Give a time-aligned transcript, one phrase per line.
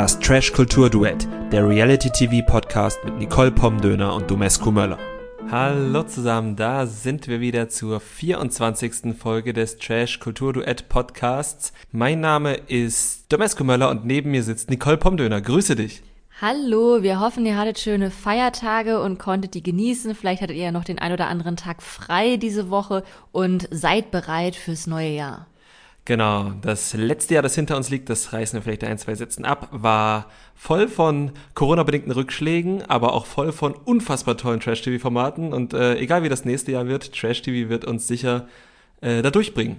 [0.00, 4.96] Das Trash Kultur Duett, der Reality TV Podcast mit Nicole Pomdöner und Domescu Möller.
[5.50, 9.14] Hallo zusammen, da sind wir wieder zur 24.
[9.14, 11.74] Folge des Trash Kultur Duett Podcasts.
[11.92, 15.42] Mein Name ist Domescu Möller und neben mir sitzt Nicole Pomdöner.
[15.42, 16.02] Grüße dich.
[16.40, 20.14] Hallo, wir hoffen, ihr hattet schöne Feiertage und konntet die genießen.
[20.14, 24.10] Vielleicht hattet ihr ja noch den ein oder anderen Tag frei diese Woche und seid
[24.10, 25.46] bereit fürs neue Jahr.
[26.10, 29.44] Genau, das letzte Jahr, das hinter uns liegt, das reißen wir vielleicht ein, zwei Sätzen
[29.44, 35.52] ab, war voll von Corona-bedingten Rückschlägen, aber auch voll von unfassbar tollen Trash-TV-Formaten.
[35.52, 38.48] Und äh, egal wie das nächste Jahr wird, Trash-TV wird uns sicher
[39.02, 39.76] äh, da durchbringen.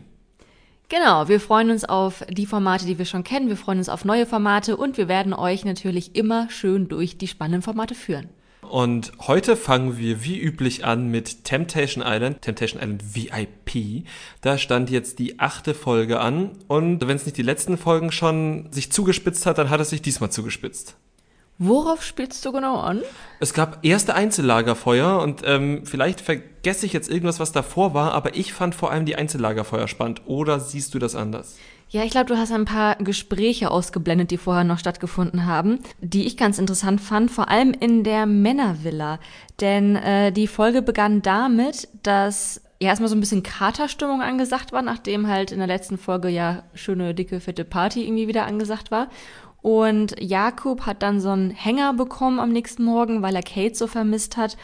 [0.87, 3.49] Genau, wir freuen uns auf die Formate, die wir schon kennen.
[3.49, 7.27] Wir freuen uns auf neue Formate und wir werden euch natürlich immer schön durch die
[7.27, 8.29] spannenden Formate führen.
[8.71, 14.05] Und heute fangen wir wie üblich an mit Temptation Island, Temptation Island VIP.
[14.39, 18.71] Da stand jetzt die achte Folge an und wenn es nicht die letzten Folgen schon
[18.71, 20.95] sich zugespitzt hat, dann hat es sich diesmal zugespitzt.
[21.57, 23.01] Worauf spielst du genau an?
[23.41, 28.37] Es gab erste Einzellagerfeuer und ähm, vielleicht vergesse ich jetzt irgendwas, was davor war, aber
[28.37, 30.21] ich fand vor allem die Einzellagerfeuer spannend.
[30.27, 31.57] Oder siehst du das anders?
[31.93, 36.25] Ja, ich glaube, du hast ein paar Gespräche ausgeblendet, die vorher noch stattgefunden haben, die
[36.25, 39.19] ich ganz interessant fand, vor allem in der Männervilla.
[39.59, 44.81] Denn äh, die Folge begann damit, dass ja erstmal so ein bisschen Katerstimmung angesagt war,
[44.81, 49.09] nachdem halt in der letzten Folge ja schöne, dicke, fette Party irgendwie wieder angesagt war.
[49.61, 53.87] Und Jakob hat dann so einen Hänger bekommen am nächsten Morgen, weil er Kate so
[53.87, 54.55] vermisst hat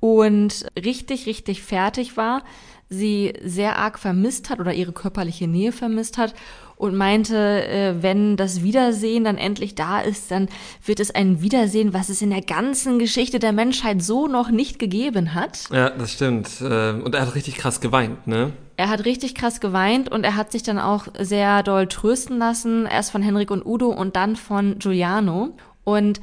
[0.00, 2.42] und richtig, richtig fertig war,
[2.88, 6.34] sie sehr arg vermisst hat oder ihre körperliche Nähe vermisst hat
[6.80, 10.48] und meinte, äh, wenn das Wiedersehen dann endlich da ist, dann
[10.82, 14.78] wird es ein Wiedersehen, was es in der ganzen Geschichte der Menschheit so noch nicht
[14.78, 15.68] gegeben hat.
[15.70, 16.48] Ja, das stimmt.
[16.62, 18.54] Äh, und er hat richtig krass geweint, ne?
[18.78, 22.86] Er hat richtig krass geweint und er hat sich dann auch sehr doll trösten lassen,
[22.86, 25.50] erst von Henrik und Udo und dann von Giuliano.
[25.84, 26.22] Und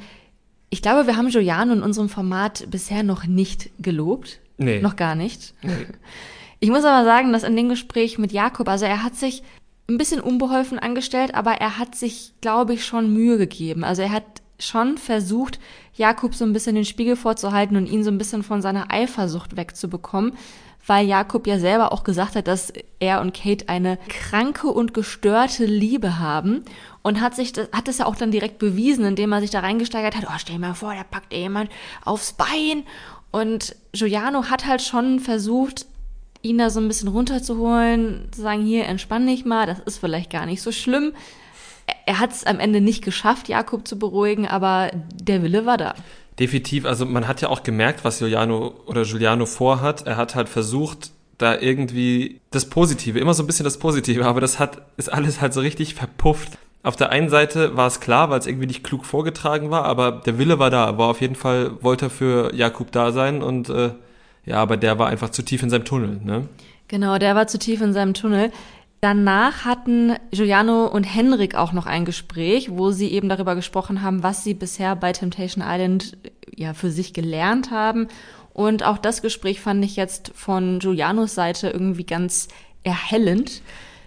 [0.70, 4.40] ich glaube, wir haben Giuliano in unserem Format bisher noch nicht gelobt.
[4.56, 4.80] Nee.
[4.80, 5.54] Noch gar nicht.
[5.62, 5.86] Nee.
[6.58, 9.44] Ich muss aber sagen, dass in dem Gespräch mit Jakob, also er hat sich
[9.90, 13.84] ein bisschen unbeholfen angestellt, aber er hat sich, glaube ich, schon Mühe gegeben.
[13.84, 14.24] Also er hat
[14.58, 15.58] schon versucht,
[15.94, 19.56] Jakob so ein bisschen den Spiegel vorzuhalten und ihn so ein bisschen von seiner Eifersucht
[19.56, 20.34] wegzubekommen,
[20.86, 25.64] weil Jakob ja selber auch gesagt hat, dass er und Kate eine kranke und gestörte
[25.64, 26.64] Liebe haben
[27.02, 29.60] und hat sich das, hat es ja auch dann direkt bewiesen, indem er sich da
[29.60, 31.70] reingesteigert hat, oh, stell dir mal vor, da packt jemand
[32.04, 32.82] aufs Bein
[33.30, 35.86] und Giuliano hat halt schon versucht,
[36.42, 40.30] ihn da so ein bisschen runterzuholen, zu sagen, hier, entspann dich mal, das ist vielleicht
[40.30, 41.12] gar nicht so schlimm.
[42.06, 45.94] Er hat es am Ende nicht geschafft, Jakob zu beruhigen, aber der Wille war da.
[46.38, 50.06] Definitiv, also man hat ja auch gemerkt, was Giuliano oder Giuliano vorhat.
[50.06, 54.40] Er hat halt versucht, da irgendwie das Positive, immer so ein bisschen das Positive, aber
[54.40, 56.58] das hat, ist alles halt so richtig verpufft.
[56.82, 60.12] Auf der einen Seite war es klar, weil es irgendwie nicht klug vorgetragen war, aber
[60.12, 63.68] der Wille war da, war auf jeden Fall, wollte er für Jakob da sein und
[63.68, 63.90] äh,
[64.48, 66.48] ja, aber der war einfach zu tief in seinem Tunnel, ne?
[66.88, 68.50] Genau, der war zu tief in seinem Tunnel.
[69.00, 74.22] Danach hatten Giuliano und Henrik auch noch ein Gespräch, wo sie eben darüber gesprochen haben,
[74.22, 76.16] was sie bisher bei Temptation Island
[76.56, 78.08] ja für sich gelernt haben.
[78.54, 82.48] Und auch das Gespräch fand ich jetzt von Giulianos Seite irgendwie ganz
[82.82, 83.62] erhellend.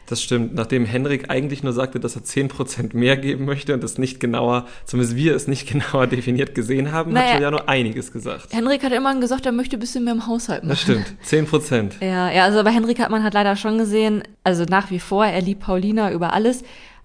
[0.07, 0.53] Das stimmt.
[0.53, 4.67] Nachdem Henrik eigentlich nur sagte, dass er 10% mehr geben möchte und das nicht genauer,
[4.85, 8.53] zumindest wir es nicht genauer definiert gesehen haben, naja, hat Giuliano einiges gesagt.
[8.53, 10.69] Henrik hat immer gesagt, er möchte ein bisschen mehr im Haushalt machen.
[10.69, 11.16] Das stimmt.
[11.50, 12.03] 10%.
[12.03, 15.25] Ja, ja, also bei Henrik hat man halt leider schon gesehen, also nach wie vor,
[15.25, 16.63] er liebt Paulina über alles,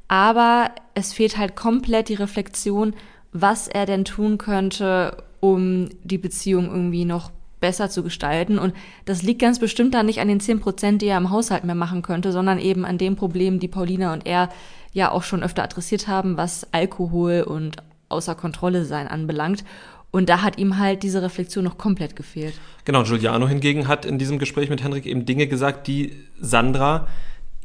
[0.09, 2.95] aber es fehlt halt komplett die Reflexion,
[3.33, 7.31] was er denn tun könnte, um die Beziehung irgendwie noch
[7.67, 8.61] besser zu gestalten.
[8.61, 8.75] Und
[9.07, 11.75] das liegt ganz bestimmt da nicht an den 10 Prozent, die er im Haushalt mehr
[11.75, 14.51] machen könnte, sondern eben an dem Problem, die Paulina und er
[14.93, 17.79] ja auch schon öfter adressiert haben, was Alkohol und
[18.09, 19.65] außer Kontrolle sein anbelangt.
[20.13, 22.55] Und da hat ihm halt diese Reflexion noch komplett gefehlt.
[22.85, 27.09] Genau, Giuliano hingegen hat in diesem Gespräch mit Henrik eben Dinge gesagt, die Sandra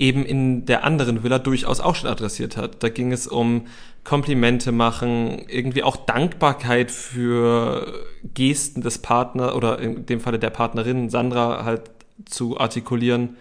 [0.02, 2.82] eben in der anderen Villa durchaus auch schon adressiert hat.
[2.82, 3.68] Da ging es um
[4.04, 8.04] Komplimente machen, irgendwie auch Dankbarkeit für
[8.34, 11.84] Gesten des Partners oder in dem Falle der Partnerin Sandra halt
[12.26, 13.38] zu artikulieren.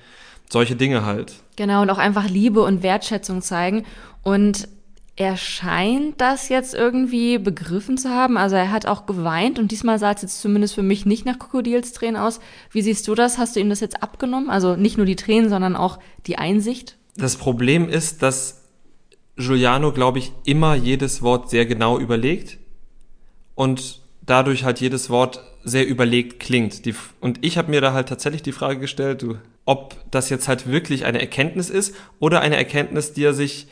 [0.51, 1.37] Solche Dinge halt.
[1.57, 3.87] Genau, und auch einfach Liebe und Wertschätzung zeigen.
[4.23, 4.69] Und
[5.17, 8.39] er scheint das jetzt irgendwie begriffen zu haben.
[8.39, 11.39] Also er hat auch geweint und diesmal sah es jetzt zumindest für mich nicht nach
[11.39, 12.41] Krokodilstränen aus.
[12.71, 13.37] Wie siehst du das?
[13.37, 14.49] Hast du ihm das jetzt abgenommen?
[14.49, 16.97] Also nicht nur die Tränen, sondern auch die Einsicht?
[17.17, 18.63] Das Problem ist, dass
[19.37, 22.59] Giuliano, glaube ich, immer jedes Wort sehr genau überlegt
[23.55, 26.87] und dadurch halt jedes Wort sehr überlegt klingt.
[26.87, 30.49] Die, und ich habe mir da halt tatsächlich die Frage gestellt, du, ob das jetzt
[30.49, 33.69] halt wirklich eine Erkenntnis ist oder eine Erkenntnis, die er sich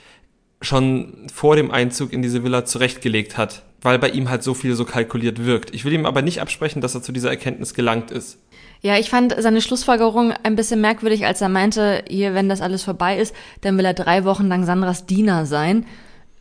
[0.61, 4.75] schon vor dem Einzug in diese Villa zurechtgelegt hat, weil bei ihm halt so viel
[4.75, 5.75] so kalkuliert wirkt.
[5.75, 8.39] Ich will ihm aber nicht absprechen, dass er zu dieser Erkenntnis gelangt ist.
[8.81, 12.85] Ja, ich fand seine Schlussfolgerung ein bisschen merkwürdig, als er meinte, hier, wenn das alles
[12.85, 15.85] vorbei ist, dann will er drei Wochen lang Sandras Diener sein,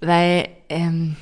[0.01, 1.15] weil, ähm,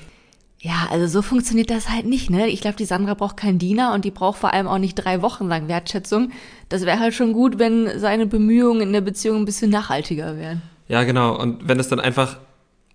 [0.60, 2.48] ja, also so funktioniert das halt nicht, ne?
[2.48, 5.22] Ich glaube, die Sandra braucht keinen Diener und die braucht vor allem auch nicht drei
[5.22, 6.32] Wochen lang Wertschätzung.
[6.70, 10.64] Das wäre halt schon gut, wenn seine Bemühungen in der Beziehung ein bisschen nachhaltiger wären.
[10.88, 11.40] Ja, genau.
[11.40, 12.40] Und wenn es dann einfach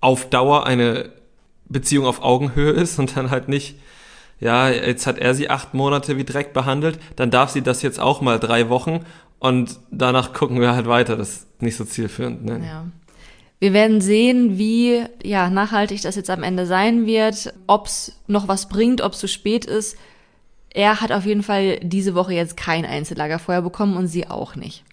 [0.00, 1.10] auf Dauer eine
[1.66, 3.76] Beziehung auf Augenhöhe ist und dann halt nicht,
[4.40, 8.00] ja, jetzt hat er sie acht Monate wie Dreck behandelt, dann darf sie das jetzt
[8.00, 9.04] auch mal drei Wochen
[9.38, 11.16] und danach gucken wir halt weiter.
[11.16, 12.44] Das ist nicht so zielführend.
[12.44, 12.62] Ne?
[12.66, 12.86] Ja.
[13.58, 18.48] Wir werden sehen, wie ja, nachhaltig das jetzt am Ende sein wird, ob es noch
[18.48, 19.98] was bringt, ob es zu spät ist.
[20.72, 24.84] Er hat auf jeden Fall diese Woche jetzt kein Einzellagerfeuer bekommen und sie auch nicht.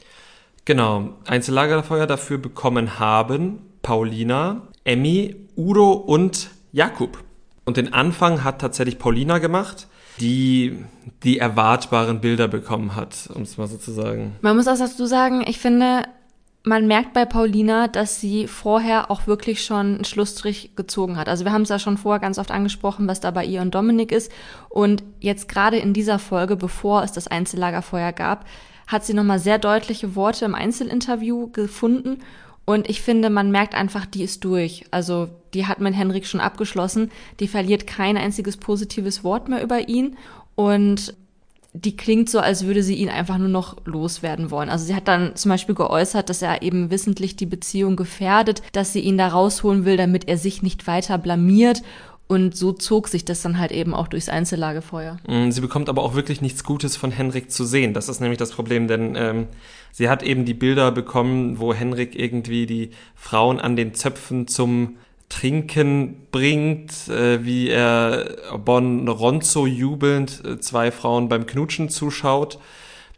[0.65, 7.23] Genau, Einzellagerfeuer dafür bekommen haben Paulina, Emmy, Udo und Jakub.
[7.65, 9.87] Und den Anfang hat tatsächlich Paulina gemacht,
[10.21, 10.77] die
[11.23, 14.35] die erwartbaren Bilder bekommen hat, um es mal so zu sagen.
[14.41, 16.03] Man muss auch dazu sagen, ich finde,
[16.63, 21.27] man merkt bei Paulina, dass sie vorher auch wirklich schon einen Schlussstrich gezogen hat.
[21.27, 23.75] Also wir haben es ja schon vorher ganz oft angesprochen, was da bei ihr und
[23.75, 24.31] Dominik ist.
[24.69, 28.45] Und jetzt gerade in dieser Folge, bevor es das Einzellagerfeuer gab,
[28.87, 32.19] hat sie nochmal sehr deutliche Worte im Einzelinterview gefunden
[32.69, 34.83] und ich finde, man merkt einfach, die ist durch.
[34.91, 37.11] Also die hat mit Henrik schon abgeschlossen.
[37.39, 40.17] Die verliert kein einziges positives Wort mehr über ihn.
[40.55, 41.15] Und
[41.71, 44.67] die klingt so, als würde sie ihn einfach nur noch loswerden wollen.
[44.67, 48.91] Also sie hat dann zum Beispiel geäußert, dass er eben wissentlich die Beziehung gefährdet, dass
[48.91, 51.83] sie ihn da rausholen will, damit er sich nicht weiter blamiert.
[52.27, 55.15] Und so zog sich das dann halt eben auch durchs Einzellagefeuer.
[55.25, 57.93] Mm, sie bekommt aber auch wirklich nichts Gutes von Henrik zu sehen.
[57.93, 59.47] Das ist nämlich das Problem, denn ähm,
[59.91, 64.97] sie hat eben die Bilder bekommen, wo Henrik irgendwie die Frauen an den Zöpfen zum
[65.29, 72.59] Trinken bringt, äh, wie er Bon Ronzo jubelnd äh, zwei Frauen beim Knutschen zuschaut.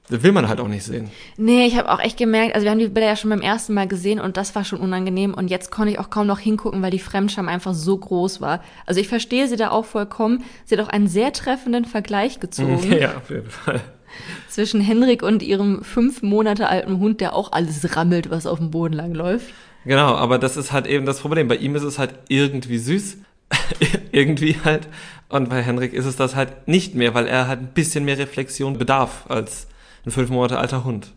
[0.09, 1.11] Das will man halt auch nicht sehen.
[1.37, 3.75] Nee, ich habe auch echt gemerkt, also wir haben die Bilder ja schon beim ersten
[3.75, 6.81] Mal gesehen und das war schon unangenehm und jetzt konnte ich auch kaum noch hingucken,
[6.81, 8.63] weil die Fremdscham einfach so groß war.
[8.87, 10.43] Also ich verstehe sie da auch vollkommen.
[10.65, 12.79] Sie hat auch einen sehr treffenden Vergleich gezogen.
[12.99, 13.81] Ja, auf jeden Fall.
[14.49, 18.71] Zwischen Henrik und ihrem fünf Monate alten Hund, der auch alles rammelt, was auf dem
[18.71, 19.53] Boden lang läuft.
[19.85, 21.47] Genau, aber das ist halt eben das Problem.
[21.47, 23.17] Bei ihm ist es halt irgendwie süß.
[24.11, 24.87] irgendwie halt.
[25.29, 28.17] Und bei Henrik ist es das halt nicht mehr, weil er halt ein bisschen mehr
[28.17, 29.67] Reflexion bedarf als
[30.05, 31.11] ein fünf Monate alter Hund.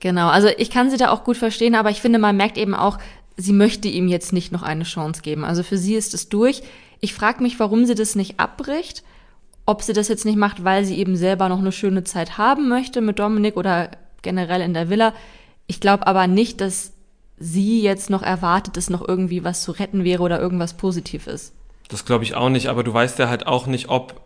[0.00, 2.74] Genau, also ich kann sie da auch gut verstehen, aber ich finde, man merkt eben
[2.74, 2.98] auch,
[3.36, 5.44] sie möchte ihm jetzt nicht noch eine Chance geben.
[5.44, 6.62] Also für sie ist es durch.
[7.00, 9.02] Ich frage mich, warum sie das nicht abbricht.
[9.66, 12.68] Ob sie das jetzt nicht macht, weil sie eben selber noch eine schöne Zeit haben
[12.68, 13.90] möchte mit Dominik oder
[14.22, 15.14] generell in der Villa.
[15.66, 16.92] Ich glaube aber nicht, dass
[17.38, 21.54] sie jetzt noch erwartet, dass noch irgendwie was zu retten wäre oder irgendwas positiv ist.
[21.88, 24.20] Das glaube ich auch nicht, aber du weißt ja halt auch nicht, ob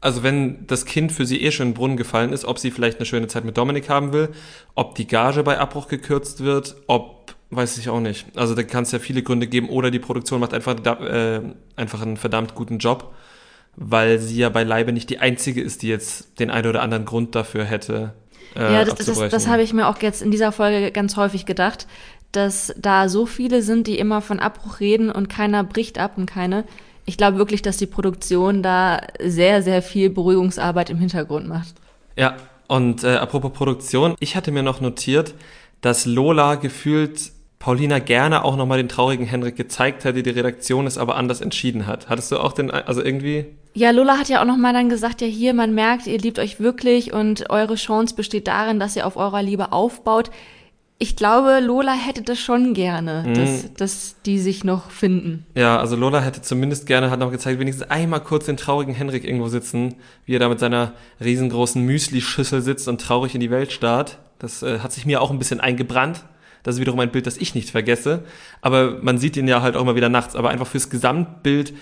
[0.00, 2.70] also wenn das Kind für sie eh schon in den Brunnen gefallen ist, ob sie
[2.70, 4.30] vielleicht eine schöne Zeit mit Dominik haben will,
[4.74, 8.26] ob die Gage bei Abbruch gekürzt wird, ob, weiß ich auch nicht.
[8.34, 11.42] Also da kann es ja viele Gründe geben oder die Produktion macht einfach, äh,
[11.76, 13.14] einfach einen verdammt guten Job,
[13.76, 17.34] weil sie ja beileibe nicht die einzige ist, die jetzt den einen oder anderen Grund
[17.34, 18.14] dafür hätte.
[18.56, 21.46] Äh, ja, das, das, das habe ich mir auch jetzt in dieser Folge ganz häufig
[21.46, 21.86] gedacht,
[22.32, 26.26] dass da so viele sind, die immer von Abbruch reden und keiner bricht ab und
[26.26, 26.64] keine
[27.10, 31.74] ich glaube wirklich, dass die Produktion da sehr, sehr viel Beruhigungsarbeit im Hintergrund macht.
[32.16, 32.36] Ja,
[32.68, 35.34] und äh, apropos Produktion, ich hatte mir noch notiert,
[35.80, 40.98] dass Lola gefühlt Paulina gerne auch nochmal den traurigen Henrik gezeigt hätte, die Redaktion es
[40.98, 42.08] aber anders entschieden hat.
[42.08, 43.46] Hattest du auch den, also irgendwie?
[43.74, 46.58] Ja, Lola hat ja auch nochmal dann gesagt, ja hier, man merkt, ihr liebt euch
[46.58, 50.30] wirklich und eure Chance besteht darin, dass ihr auf eurer Liebe aufbaut
[51.02, 53.34] ich glaube, Lola hätte das schon gerne, mhm.
[53.34, 55.46] dass, dass die sich noch finden.
[55.54, 59.24] Ja, also Lola hätte zumindest gerne, hat noch gezeigt, wenigstens einmal kurz den traurigen Henrik
[59.24, 59.94] irgendwo sitzen,
[60.26, 60.92] wie er da mit seiner
[61.24, 64.18] riesengroßen Müsli-Schüssel sitzt und traurig in die Welt starrt.
[64.38, 66.22] Das äh, hat sich mir auch ein bisschen eingebrannt.
[66.62, 68.24] Das ist wiederum ein Bild, das ich nicht vergesse.
[68.60, 70.36] Aber man sieht ihn ja halt auch immer wieder nachts.
[70.36, 71.72] Aber einfach fürs Gesamtbild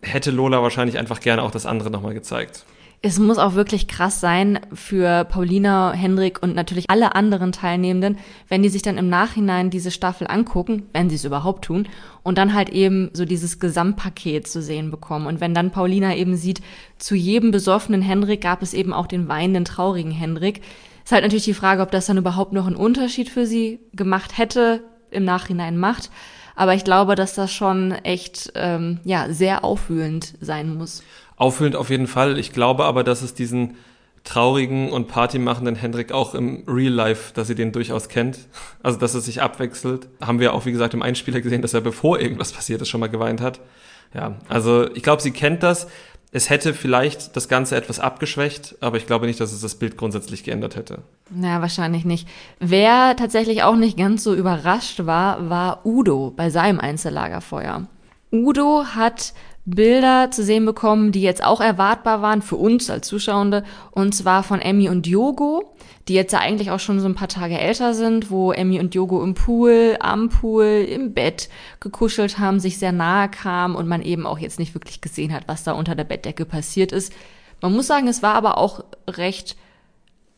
[0.00, 2.64] hätte Lola wahrscheinlich einfach gerne auch das andere nochmal gezeigt
[3.00, 8.62] es muss auch wirklich krass sein für Paulina, Hendrik und natürlich alle anderen Teilnehmenden, wenn
[8.62, 11.86] die sich dann im Nachhinein diese Staffel angucken, wenn sie es überhaupt tun,
[12.24, 15.26] und dann halt eben so dieses Gesamtpaket zu sehen bekommen.
[15.26, 16.60] Und wenn dann Paulina eben sieht,
[16.98, 20.60] zu jedem besoffenen Hendrik gab es eben auch den weinenden, traurigen Hendrik,
[21.08, 24.36] ist halt natürlich die Frage, ob das dann überhaupt noch einen Unterschied für sie gemacht
[24.36, 26.10] hätte, im Nachhinein macht.
[26.54, 31.02] Aber ich glaube, dass das schon echt ähm, ja sehr aufwühlend sein muss.
[31.36, 32.38] Auffüllend auf jeden Fall.
[32.38, 33.76] Ich glaube aber, dass es diesen
[34.22, 38.40] traurigen und partymachenden Hendrik auch im Real Life, dass sie den durchaus kennt.
[38.82, 40.08] Also, dass es sich abwechselt.
[40.20, 43.00] Haben wir auch, wie gesagt, im Einspieler gesehen, dass er, bevor irgendwas passiert ist, schon
[43.00, 43.60] mal geweint hat.
[44.12, 45.86] Ja, also ich glaube, sie kennt das.
[46.30, 49.96] Es hätte vielleicht das Ganze etwas abgeschwächt, aber ich glaube nicht, dass es das Bild
[49.96, 51.02] grundsätzlich geändert hätte.
[51.30, 52.28] Na, wahrscheinlich nicht.
[52.60, 57.86] Wer tatsächlich auch nicht ganz so überrascht war, war Udo bei seinem Einzellagerfeuer.
[58.30, 59.32] Udo hat
[59.70, 64.42] Bilder zu sehen bekommen, die jetzt auch erwartbar waren für uns als Zuschauende, und zwar
[64.42, 65.74] von Emmy und Yogo,
[66.08, 68.94] die jetzt ja eigentlich auch schon so ein paar Tage älter sind, wo Emmy und
[68.94, 71.48] Yogo im Pool, am Pool, im Bett
[71.80, 75.44] gekuschelt haben, sich sehr nahe kamen und man eben auch jetzt nicht wirklich gesehen hat,
[75.46, 77.12] was da unter der Bettdecke passiert ist.
[77.60, 79.56] Man muss sagen, es war aber auch recht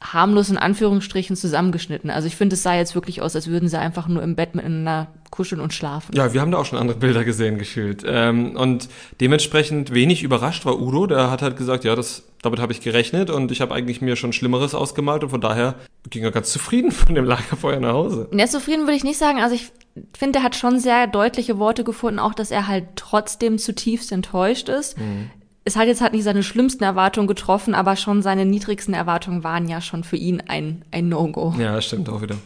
[0.01, 2.11] harmlos in Anführungsstrichen zusammengeschnitten.
[2.11, 4.55] Also ich finde, es sah jetzt wirklich aus, als würden sie einfach nur im Bett
[4.55, 6.15] miteinander kuscheln und schlafen.
[6.17, 8.03] Ja, wir haben da auch schon andere Bilder gesehen, gefühlt.
[8.07, 8.89] Ähm, und
[9.21, 11.07] dementsprechend wenig überrascht war Udo.
[11.07, 14.17] Der hat halt gesagt, ja, das, damit habe ich gerechnet und ich habe eigentlich mir
[14.17, 15.75] schon Schlimmeres ausgemalt und von daher
[16.09, 18.29] ging er ganz zufrieden von dem Lagerfeuer nach Hause.
[18.33, 19.41] Ja, zufrieden würde ich nicht sagen.
[19.41, 19.71] Also ich
[20.17, 24.69] finde, er hat schon sehr deutliche Worte gefunden, auch dass er halt trotzdem zutiefst enttäuscht
[24.69, 24.99] ist.
[24.99, 25.31] Mhm
[25.65, 29.69] es hat jetzt halt nicht seine schlimmsten Erwartungen getroffen, aber schon seine niedrigsten Erwartungen waren
[29.69, 31.55] ja schon für ihn ein, ein No-Go.
[31.59, 32.37] Ja, das stimmt auch wieder.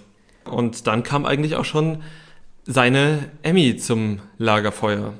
[0.45, 2.03] Und dann kam eigentlich auch schon
[2.65, 5.15] seine Emmy zum Lagerfeuer.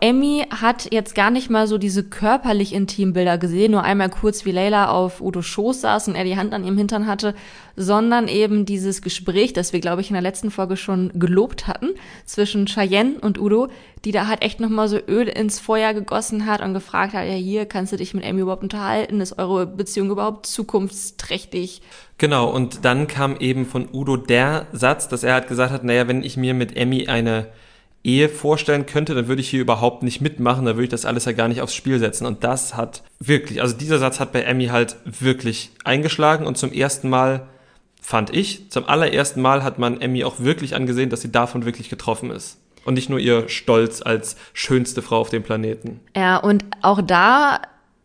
[0.00, 4.44] Emmy hat jetzt gar nicht mal so diese körperlich intimen Bilder gesehen, nur einmal kurz,
[4.44, 7.34] wie Leila auf Udo Schoß saß und er die Hand an ihrem Hintern hatte,
[7.76, 11.90] sondern eben dieses Gespräch, das wir, glaube ich, in der letzten Folge schon gelobt hatten,
[12.24, 13.68] zwischen Cheyenne und Udo,
[14.04, 17.34] die da halt echt nochmal so Öl ins Feuer gegossen hat und gefragt hat, ja
[17.34, 19.20] hier, kannst du dich mit Emmy überhaupt unterhalten?
[19.20, 21.82] Ist eure Beziehung überhaupt zukunftsträchtig?
[22.18, 26.08] Genau, und dann kam eben von Udo der Satz, dass er halt gesagt hat, naja,
[26.08, 27.48] wenn ich mir mit Emmy eine
[28.06, 31.24] Ehe vorstellen könnte, dann würde ich hier überhaupt nicht mitmachen, dann würde ich das alles
[31.24, 32.24] ja gar nicht aufs Spiel setzen.
[32.24, 36.72] Und das hat wirklich, also dieser Satz hat bei Emmy halt wirklich eingeschlagen und zum
[36.72, 37.48] ersten Mal
[38.00, 41.88] fand ich, zum allerersten Mal hat man Emmy auch wirklich angesehen, dass sie davon wirklich
[41.88, 42.58] getroffen ist.
[42.84, 45.98] Und nicht nur ihr Stolz als schönste Frau auf dem Planeten.
[46.14, 47.60] Ja, und auch da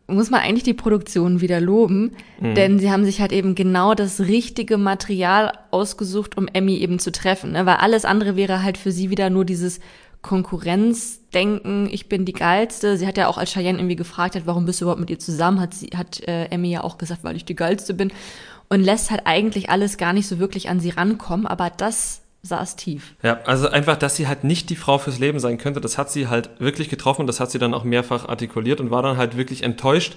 [0.08, 2.56] muss man eigentlich die Produktion wieder loben, mhm.
[2.56, 7.12] denn sie haben sich halt eben genau das richtige Material ausgesucht, um Emmy eben zu
[7.12, 7.66] treffen, ne?
[7.66, 9.80] weil alles andere wäre halt für sie wieder nur dieses
[10.22, 12.96] Konkurrenzdenken, ich bin die geilste.
[12.96, 15.18] Sie hat ja auch als Cheyenne irgendwie gefragt hat, warum bist du überhaupt mit ihr
[15.18, 18.12] zusammen, hat sie hat äh, Emmy ja auch gesagt, weil ich die geilste bin
[18.70, 22.76] und lässt halt eigentlich alles gar nicht so wirklich an sie rankommen, aber das saß
[22.76, 23.14] tief.
[23.22, 26.12] Ja, also einfach, dass sie halt nicht die Frau fürs Leben sein könnte, das hat
[26.12, 29.38] sie halt wirklich getroffen das hat sie dann auch mehrfach artikuliert und war dann halt
[29.38, 30.16] wirklich enttäuscht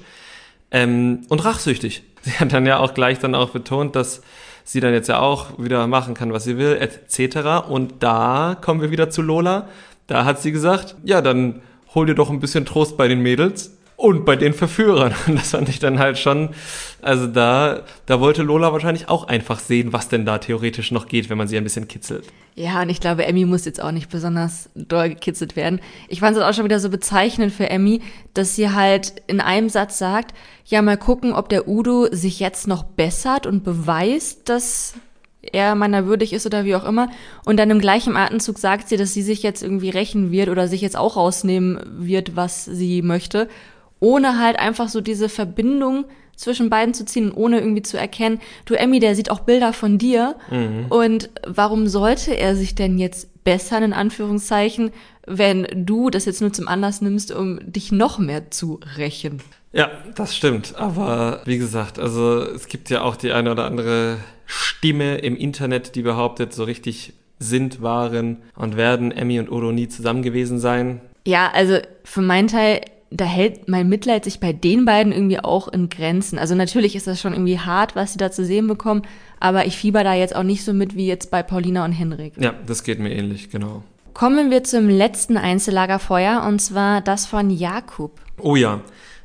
[0.71, 2.03] ähm, und rachsüchtig.
[2.23, 4.23] Sie hat dann ja auch gleich dann auch betont, dass
[4.65, 7.69] sie dann jetzt ja auch wieder machen kann, was sie will, etc.
[7.69, 9.69] Und da kommen wir wieder zu Lola.
[10.07, 11.61] Da hat sie gesagt, ja, dann
[11.95, 15.15] hol dir doch ein bisschen Trost bei den Mädels und bei den Verführern.
[15.35, 16.51] Das fand ich dann halt schon,
[17.03, 21.31] also da, da wollte Lola wahrscheinlich auch einfach sehen, was denn da theoretisch noch geht,
[21.31, 22.27] wenn man sie ein bisschen kitzelt.
[22.55, 25.81] Ja, und ich glaube, Emmy muss jetzt auch nicht besonders doll gekitzelt werden.
[26.09, 28.01] Ich fand es auch schon wieder so bezeichnend für Emmy,
[28.33, 30.35] dass sie halt in einem Satz sagt,
[30.67, 34.95] ja, mal gucken, ob der Udo sich jetzt noch bessert und beweist, dass
[35.53, 37.11] er meiner würdig ist oder wie auch immer.
[37.45, 40.69] Und dann im gleichen Atemzug sagt sie, dass sie sich jetzt irgendwie rächen wird oder
[40.69, 43.49] sich jetzt auch rausnehmen wird, was sie möchte
[44.05, 46.05] ohne halt einfach so diese Verbindung
[46.37, 49.99] zwischen beiden zu ziehen, ohne irgendwie zu erkennen, du Emmy, der sieht auch Bilder von
[49.99, 50.37] dir.
[50.51, 50.87] Mhm.
[50.91, 54.91] Und warum sollte er sich denn jetzt bessern, in Anführungszeichen,
[55.27, 59.41] wenn du das jetzt nur zum Anlass nimmst, um dich noch mehr zu rächen?
[59.73, 60.77] Ja, das stimmt.
[60.77, 65.95] Aber wie gesagt, also es gibt ja auch die eine oder andere Stimme im Internet,
[65.95, 71.01] die behauptet, so richtig sind, waren und werden Emmy und Odo nie zusammen gewesen sein.
[71.27, 75.69] Ja, also für meinen Teil da hält mein Mitleid sich bei den beiden irgendwie auch
[75.69, 76.39] in Grenzen.
[76.39, 79.03] Also natürlich ist das schon irgendwie hart, was sie da zu sehen bekommen,
[79.41, 82.35] aber ich fieber da jetzt auch nicht so mit wie jetzt bei Paulina und Henrik.
[82.39, 83.83] Ja, das geht mir ähnlich, genau.
[84.15, 88.21] Kommen wir zum letzten Einzellagerfeuer und zwar das von Jakub.
[88.39, 88.81] Oh ja.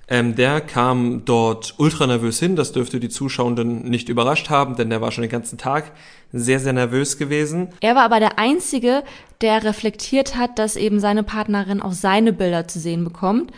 [0.09, 2.55] Ähm, der kam dort ultra nervös hin.
[2.55, 5.91] Das dürfte die Zuschauenden nicht überrascht haben, denn der war schon den ganzen Tag
[6.33, 7.69] sehr, sehr nervös gewesen.
[7.81, 9.03] Er war aber der Einzige,
[9.41, 13.51] der reflektiert hat, dass eben seine Partnerin auch seine Bilder zu sehen bekommt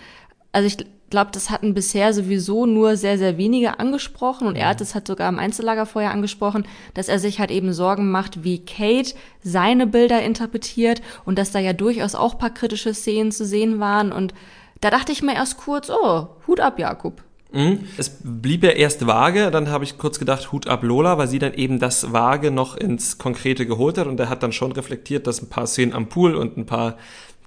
[0.52, 0.78] also ich
[1.10, 5.08] glaube, das hatten bisher sowieso nur sehr, sehr wenige angesprochen und er hat es halt
[5.08, 10.22] sogar im Einzellagerfeuer angesprochen, dass er sich halt eben Sorgen macht, wie Kate seine Bilder
[10.22, 14.34] interpretiert und dass da ja durchaus auch paar kritische Szenen zu sehen waren und
[14.82, 17.24] da dachte ich mir erst kurz, oh, Hut ab, Jakob.
[17.54, 17.86] Mhm.
[17.98, 21.40] Es blieb ja erst vage, dann habe ich kurz gedacht, Hut ab Lola, weil sie
[21.40, 25.28] dann eben das vage noch ins Konkrete geholt hat und er hat dann schon reflektiert,
[25.28, 26.98] dass ein paar Szenen am Pool und ein paar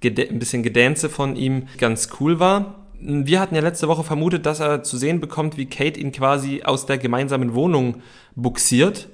[0.02, 2.74] ein bisschen Gedänze von ihm ganz cool war.
[3.00, 6.62] Wir hatten ja letzte Woche vermutet, dass er zu sehen bekommt, wie Kate ihn quasi
[6.62, 8.02] aus der gemeinsamen Wohnung
[8.34, 9.08] buxiert.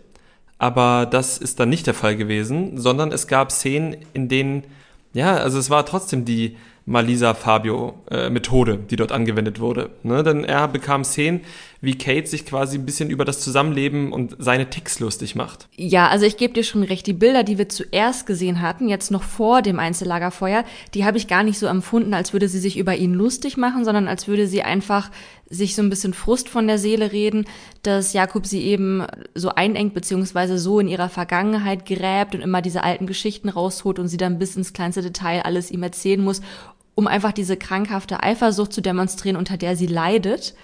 [0.58, 4.64] Aber das ist dann nicht der Fall gewesen, sondern es gab Szenen, in denen,
[5.12, 6.56] ja, also es war trotzdem die
[6.90, 9.90] Malisa Fabio äh, Methode, die dort angewendet wurde.
[10.02, 10.24] Ne?
[10.24, 11.42] Denn er bekam Szenen,
[11.80, 15.68] wie Kate sich quasi ein bisschen über das Zusammenleben und seine Ticks lustig macht.
[15.76, 17.06] Ja, also ich gebe dir schon recht.
[17.06, 21.28] Die Bilder, die wir zuerst gesehen hatten, jetzt noch vor dem Einzellagerfeuer, die habe ich
[21.28, 24.48] gar nicht so empfunden, als würde sie sich über ihn lustig machen, sondern als würde
[24.48, 25.12] sie einfach
[25.48, 27.44] sich so ein bisschen Frust von der Seele reden,
[27.82, 29.04] dass Jakob sie eben
[29.34, 34.08] so einengt, beziehungsweise so in ihrer Vergangenheit gräbt und immer diese alten Geschichten rausholt und
[34.08, 36.40] sie dann bis ins kleinste Detail alles ihm erzählen muss,
[36.94, 40.54] um einfach diese krankhafte Eifersucht zu demonstrieren, unter der sie leidet.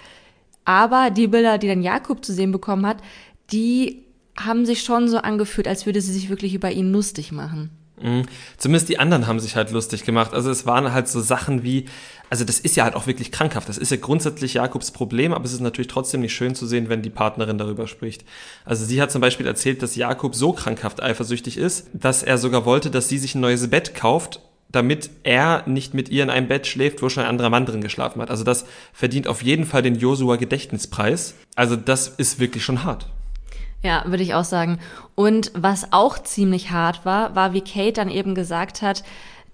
[0.65, 2.97] Aber die Bilder, die dann Jakob zu sehen bekommen hat,
[3.51, 4.03] die
[4.37, 7.71] haben sich schon so angefühlt, als würde sie sich wirklich über ihn lustig machen.
[8.01, 8.23] Mhm.
[8.57, 10.33] Zumindest die anderen haben sich halt lustig gemacht.
[10.33, 11.85] Also es waren halt so Sachen wie,
[12.29, 13.67] also das ist ja halt auch wirklich krankhaft.
[13.69, 16.89] Das ist ja grundsätzlich Jakobs Problem, aber es ist natürlich trotzdem nicht schön zu sehen,
[16.89, 18.23] wenn die Partnerin darüber spricht.
[18.65, 22.65] Also sie hat zum Beispiel erzählt, dass Jakob so krankhaft eifersüchtig ist, dass er sogar
[22.65, 26.47] wollte, dass sie sich ein neues Bett kauft, damit er nicht mit ihr in einem
[26.47, 28.29] Bett schläft, wo schon ein anderer Mann drin geschlafen hat.
[28.29, 31.35] Also das verdient auf jeden Fall den Josua Gedächtnispreis.
[31.55, 33.07] Also das ist wirklich schon hart.
[33.83, 34.79] Ja, würde ich auch sagen.
[35.15, 39.03] Und was auch ziemlich hart war, war, wie Kate dann eben gesagt hat,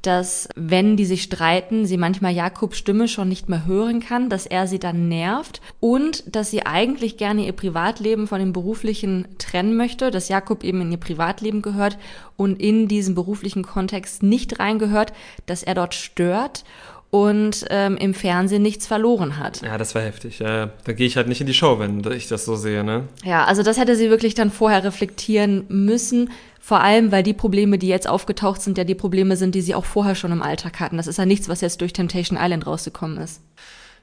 [0.04, 4.46] dass wenn die sich streiten, sie manchmal Jakobs Stimme schon nicht mehr hören kann, dass
[4.46, 9.76] er sie dann nervt und dass sie eigentlich gerne ihr Privatleben von dem beruflichen trennen
[9.76, 11.98] möchte, dass Jakob eben in ihr Privatleben gehört
[12.36, 15.14] und in diesen beruflichen Kontext nicht reingehört,
[15.46, 16.66] dass er dort stört
[17.14, 19.62] und ähm, im Fernsehen nichts verloren hat.
[19.62, 20.40] Ja, das war heftig.
[20.40, 23.04] Ja, da gehe ich halt nicht in die Show, wenn ich das so sehe, ne?
[23.24, 26.32] Ja, also das hätte sie wirklich dann vorher reflektieren müssen.
[26.60, 29.76] Vor allem, weil die Probleme, die jetzt aufgetaucht sind, ja die Probleme sind, die sie
[29.76, 30.98] auch vorher schon im Alltag hatten.
[30.98, 33.44] Das ist ja nichts, was jetzt durch Temptation Island rausgekommen ist.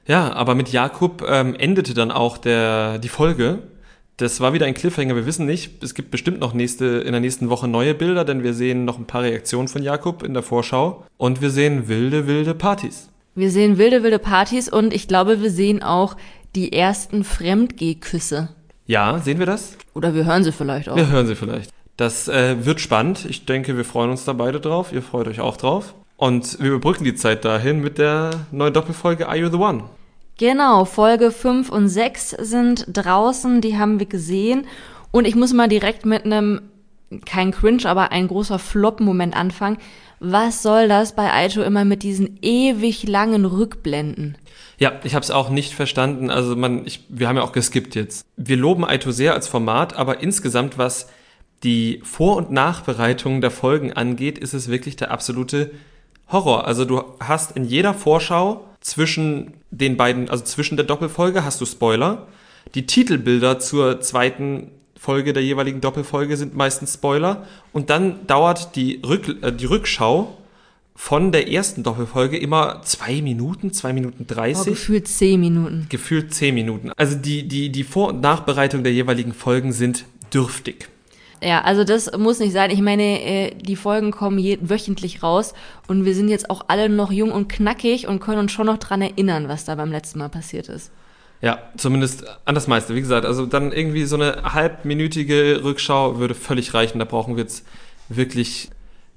[0.07, 3.59] Ja, aber mit Jakob ähm, endete dann auch der, die Folge.
[4.21, 5.15] Das war wieder ein Cliffhanger.
[5.15, 8.43] Wir wissen nicht, es gibt bestimmt noch nächste, in der nächsten Woche neue Bilder, denn
[8.43, 11.03] wir sehen noch ein paar Reaktionen von Jakob in der Vorschau.
[11.17, 13.09] Und wir sehen wilde, wilde Partys.
[13.33, 16.17] Wir sehen wilde, wilde Partys und ich glaube, wir sehen auch
[16.53, 18.49] die ersten Fremdgehküsse.
[18.85, 19.75] Ja, sehen wir das?
[19.95, 20.97] Oder wir hören sie vielleicht auch.
[20.97, 21.71] Wir hören sie vielleicht.
[21.97, 23.25] Das äh, wird spannend.
[23.27, 24.93] Ich denke, wir freuen uns da beide drauf.
[24.93, 25.95] Ihr freut euch auch drauf.
[26.15, 29.85] Und wir überbrücken die Zeit dahin mit der neuen Doppelfolge Are You the One?
[30.41, 34.65] Genau, Folge 5 und 6 sind draußen, die haben wir gesehen.
[35.11, 36.61] Und ich muss mal direkt mit einem,
[37.27, 39.77] kein Cringe, aber ein großer Flop-Moment anfangen.
[40.19, 44.35] Was soll das bei Aito immer mit diesen ewig langen Rückblenden?
[44.79, 46.31] Ja, ich habe es auch nicht verstanden.
[46.31, 48.25] Also man, ich, wir haben ja auch geskippt jetzt.
[48.35, 51.07] Wir loben Aito sehr als Format, aber insgesamt was
[51.61, 55.69] die Vor- und Nachbereitung der Folgen angeht, ist es wirklich der absolute
[56.31, 56.65] Horror.
[56.65, 61.65] Also du hast in jeder Vorschau zwischen den beiden, also zwischen der Doppelfolge hast du
[61.65, 62.27] Spoiler.
[62.75, 67.47] Die Titelbilder zur zweiten Folge der jeweiligen Doppelfolge sind meistens Spoiler.
[67.73, 70.37] Und dann dauert die, Rück, äh, die Rückschau
[70.93, 74.67] von der ersten Doppelfolge immer zwei Minuten, zwei Minuten dreißig.
[74.67, 75.87] Oh, gefühlt zehn Minuten.
[75.89, 76.91] Gefühlt zehn Minuten.
[76.95, 80.89] Also die, die, die Vor- und Nachbereitung der jeweiligen Folgen sind dürftig.
[81.43, 82.69] Ja, also das muss nicht sein.
[82.69, 85.53] Ich meine, äh, die Folgen kommen je, wöchentlich raus
[85.87, 88.77] und wir sind jetzt auch alle noch jung und knackig und können uns schon noch
[88.77, 90.91] dran erinnern, was da beim letzten Mal passiert ist.
[91.41, 92.93] Ja, zumindest an das meiste.
[92.93, 96.99] Wie gesagt, also dann irgendwie so eine halbminütige Rückschau würde völlig reichen.
[96.99, 97.65] Da brauchen wir jetzt
[98.09, 98.69] wirklich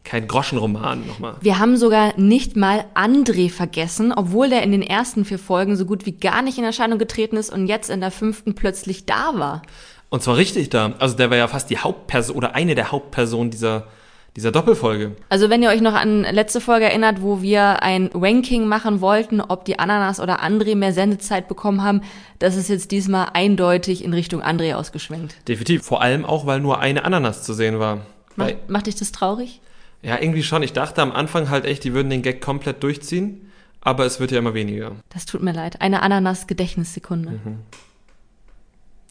[0.04, 1.36] kein Groschenroman nochmal.
[1.40, 5.86] Wir haben sogar nicht mal André vergessen, obwohl der in den ersten vier Folgen so
[5.86, 9.32] gut wie gar nicht in Erscheinung getreten ist und jetzt in der fünften plötzlich da
[9.34, 9.62] war.
[10.14, 10.92] Und zwar richtig da.
[11.00, 13.88] Also der war ja fast die Hauptperson oder eine der Hauptpersonen dieser,
[14.36, 15.16] dieser Doppelfolge.
[15.28, 19.40] Also wenn ihr euch noch an letzte Folge erinnert, wo wir ein Ranking machen wollten,
[19.40, 22.02] ob die Ananas oder André mehr Sendezeit bekommen haben,
[22.38, 25.34] das ist jetzt diesmal eindeutig in Richtung André ausgeschwenkt.
[25.48, 25.82] Definitiv.
[25.82, 28.02] Vor allem auch, weil nur eine Ananas zu sehen war.
[28.36, 29.60] Macht, macht dich das traurig?
[30.00, 30.62] Ja, irgendwie schon.
[30.62, 33.50] Ich dachte am Anfang halt echt, die würden den Gag komplett durchziehen,
[33.80, 34.92] aber es wird ja immer weniger.
[35.12, 35.80] Das tut mir leid.
[35.80, 37.30] Eine Ananas-Gedächtnissekunde.
[37.30, 37.58] Mhm.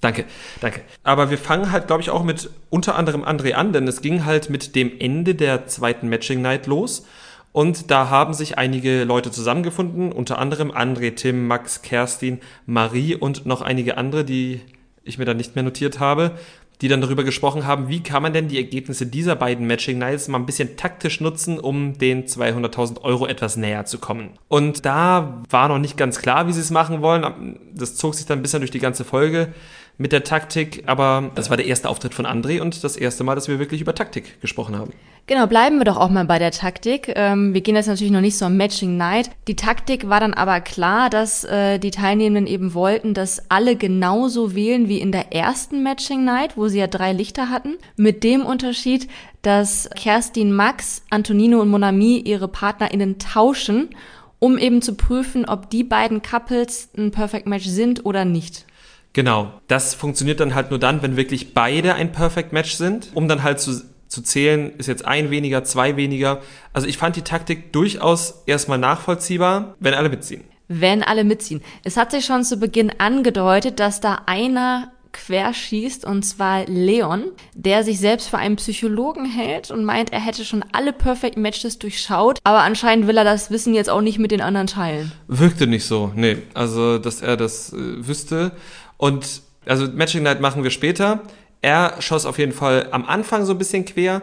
[0.03, 0.25] Danke,
[0.59, 0.81] danke.
[1.03, 4.25] Aber wir fangen halt, glaube ich, auch mit unter anderem André an, denn es ging
[4.25, 7.05] halt mit dem Ende der zweiten Matching Night los.
[7.53, 13.45] Und da haben sich einige Leute zusammengefunden, unter anderem André, Tim, Max, Kerstin, Marie und
[13.45, 14.59] noch einige andere, die
[15.05, 16.31] ich mir dann nicht mehr notiert habe,
[16.81, 20.27] die dann darüber gesprochen haben, wie kann man denn die Ergebnisse dieser beiden Matching Nights
[20.27, 24.31] mal ein bisschen taktisch nutzen, um den 200.000 Euro etwas näher zu kommen.
[24.49, 27.57] Und da war noch nicht ganz klar, wie sie es machen wollen.
[27.73, 29.53] Das zog sich dann ein bisschen durch die ganze Folge
[29.97, 33.35] mit der Taktik, aber das war der erste Auftritt von André und das erste Mal,
[33.35, 34.91] dass wir wirklich über Taktik gesprochen haben.
[35.25, 37.13] Genau, bleiben wir doch auch mal bei der Taktik.
[37.15, 39.29] Ähm, wir gehen jetzt natürlich noch nicht so am Matching Night.
[39.47, 44.53] Die Taktik war dann aber klar, dass äh, die Teilnehmenden eben wollten, dass alle genauso
[44.53, 47.77] wählen wie in der ersten Matching Night, wo sie ja drei Lichter hatten.
[47.95, 49.07] Mit dem Unterschied,
[49.43, 53.91] dass Kerstin, Max, Antonino und Monami ihre PartnerInnen tauschen,
[54.39, 58.65] um eben zu prüfen, ob die beiden Couples ein Perfect Match sind oder nicht.
[59.13, 59.53] Genau.
[59.67, 63.43] Das funktioniert dann halt nur dann, wenn wirklich beide ein Perfect Match sind, um dann
[63.43, 63.81] halt zu
[64.13, 66.41] zu zählen, ist jetzt ein weniger, zwei weniger.
[66.71, 70.43] Also ich fand die Taktik durchaus erstmal nachvollziehbar, wenn alle mitziehen.
[70.67, 71.61] Wenn alle mitziehen.
[71.83, 77.83] Es hat sich schon zu Beginn angedeutet, dass da einer querschießt, und zwar Leon, der
[77.83, 82.39] sich selbst für einen Psychologen hält und meint, er hätte schon alle Perfect Matches durchschaut,
[82.43, 85.11] aber anscheinend will er das Wissen jetzt auch nicht mit den anderen teilen.
[85.27, 86.37] Wirkte nicht so, nee.
[86.53, 88.51] Also, dass er das äh, wüsste.
[89.03, 91.23] Und also Matching Night machen wir später.
[91.61, 94.21] Er schoss auf jeden Fall am Anfang so ein bisschen quer.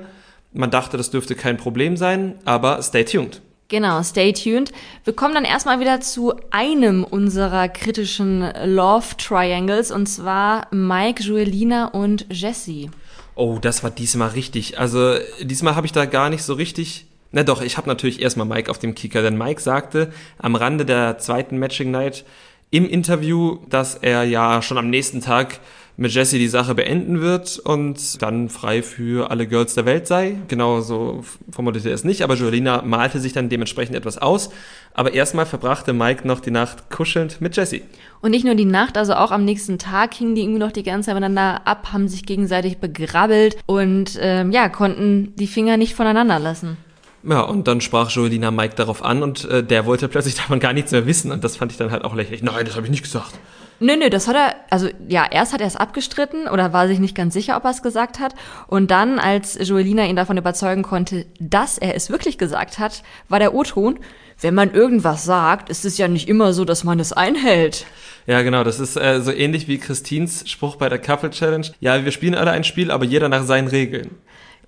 [0.54, 3.42] Man dachte, das dürfte kein Problem sein, aber stay tuned.
[3.68, 4.72] Genau, stay tuned.
[5.04, 11.88] Wir kommen dann erstmal wieder zu einem unserer kritischen Love Triangles und zwar Mike, Joelina
[11.88, 12.88] und Jesse.
[13.34, 14.78] Oh, das war diesmal richtig.
[14.78, 17.04] Also diesmal habe ich da gar nicht so richtig.
[17.32, 20.86] Na doch, ich habe natürlich erstmal Mike auf dem Kicker, denn Mike sagte am Rande
[20.86, 22.24] der zweiten Matching Night
[22.70, 25.61] im Interview, dass er ja schon am nächsten Tag
[26.00, 30.37] mit Jesse die Sache beenden wird und dann frei für alle Girls der Welt sei.
[30.48, 34.48] Genau so formulierte er es nicht, aber Jolina malte sich dann dementsprechend etwas aus.
[34.94, 37.83] Aber erstmal verbrachte Mike noch die Nacht kuschelnd mit Jesse.
[38.22, 40.85] Und nicht nur die Nacht, also auch am nächsten Tag hingen die irgendwie noch die
[40.85, 45.94] ganze Zeit miteinander ab, haben sich gegenseitig begrabbelt und ähm, ja, konnten die Finger nicht
[45.94, 46.78] voneinander lassen.
[47.22, 50.72] Ja, und dann sprach Joelina Mike darauf an und äh, der wollte plötzlich davon gar
[50.72, 52.42] nichts mehr wissen und das fand ich dann halt auch lächerlich.
[52.42, 53.38] Nein, das habe ich nicht gesagt.
[53.83, 56.98] Nö, nö, das hat er, also ja, erst hat er es abgestritten oder war sich
[56.98, 58.35] nicht ganz sicher, ob er es gesagt hat.
[58.66, 63.38] Und dann, als Joelina ihn davon überzeugen konnte, dass er es wirklich gesagt hat, war
[63.38, 63.98] der O-Ton,
[64.38, 67.87] wenn man irgendwas sagt, ist es ja nicht immer so, dass man es einhält.
[68.26, 71.66] Ja, genau, das ist äh, so ähnlich wie Christins Spruch bei der Couple Challenge.
[71.80, 74.11] Ja, wir spielen alle ein Spiel, aber jeder nach seinen Regeln.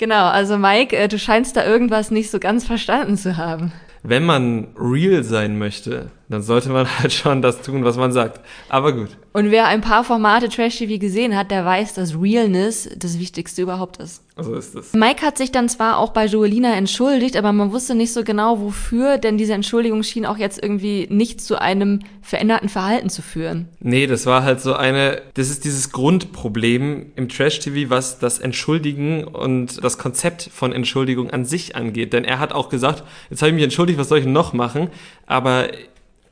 [0.03, 3.71] Genau, also Mike, äh, du scheinst da irgendwas nicht so ganz verstanden zu haben.
[4.03, 8.41] Wenn man real sein möchte, dann sollte man halt schon das tun, was man sagt.
[8.69, 9.11] Aber gut.
[9.35, 13.63] Und wer ein paar Formate Trash TV gesehen hat, der weiß, dass Realness das Wichtigste
[13.63, 14.23] überhaupt ist.
[14.35, 14.95] Also ist es.
[14.95, 18.61] Mike hat sich dann zwar auch bei Joelina entschuldigt, aber man wusste nicht so genau
[18.61, 23.69] wofür, denn diese Entschuldigung schien auch jetzt irgendwie nicht zu einem veränderten Verhalten zu führen.
[23.81, 28.39] Nee, das war halt so eine, das ist dieses Grundproblem im Trash TV, was das
[28.39, 32.15] Entschuldigen und das Konzept von Entschuldigung an sich angeht.
[32.15, 34.89] Denn er hat auch gesagt, jetzt habe ich mich entschuldigt, was soll ich noch machen?
[35.27, 35.69] Aber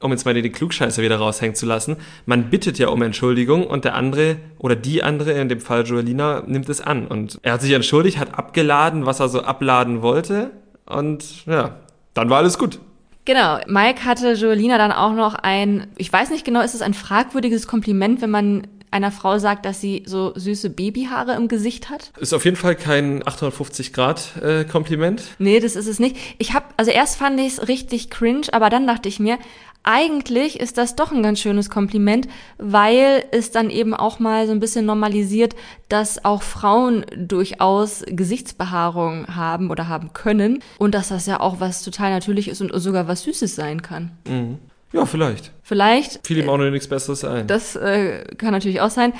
[0.00, 3.84] um jetzt mal den Klugscheißer wieder raushängen zu lassen, man bittet ja um Entschuldigung und
[3.84, 7.06] der andere oder die andere, in dem Fall Joelina, nimmt es an.
[7.06, 10.50] Und er hat sich entschuldigt, hat abgeladen, was er so abladen wollte
[10.86, 11.76] und ja,
[12.14, 12.80] dann war alles gut.
[13.24, 16.94] Genau, Mike hatte Joelina dann auch noch ein, ich weiß nicht genau, ist es ein
[16.94, 22.10] fragwürdiges Kompliment, wenn man einer Frau sagt, dass sie so süße Babyhaare im Gesicht hat.
[22.18, 25.22] Ist auf jeden Fall kein 850 Grad äh, Kompliment.
[25.38, 26.16] Nee, das ist es nicht.
[26.38, 29.38] Ich habe also erst fand ich es richtig cringe, aber dann dachte ich mir,
[29.82, 34.52] eigentlich ist das doch ein ganz schönes Kompliment, weil es dann eben auch mal so
[34.52, 35.56] ein bisschen normalisiert,
[35.88, 41.82] dass auch Frauen durchaus Gesichtsbehaarung haben oder haben können und dass das ja auch was
[41.82, 44.10] total natürlich ist und sogar was Süßes sein kann.
[44.28, 44.58] Mhm.
[44.92, 45.52] Ja, vielleicht.
[45.62, 46.26] Vielleicht.
[46.26, 47.46] Fiel ihm auch noch nichts Besseres ein.
[47.46, 49.12] Das äh, kann natürlich auch sein.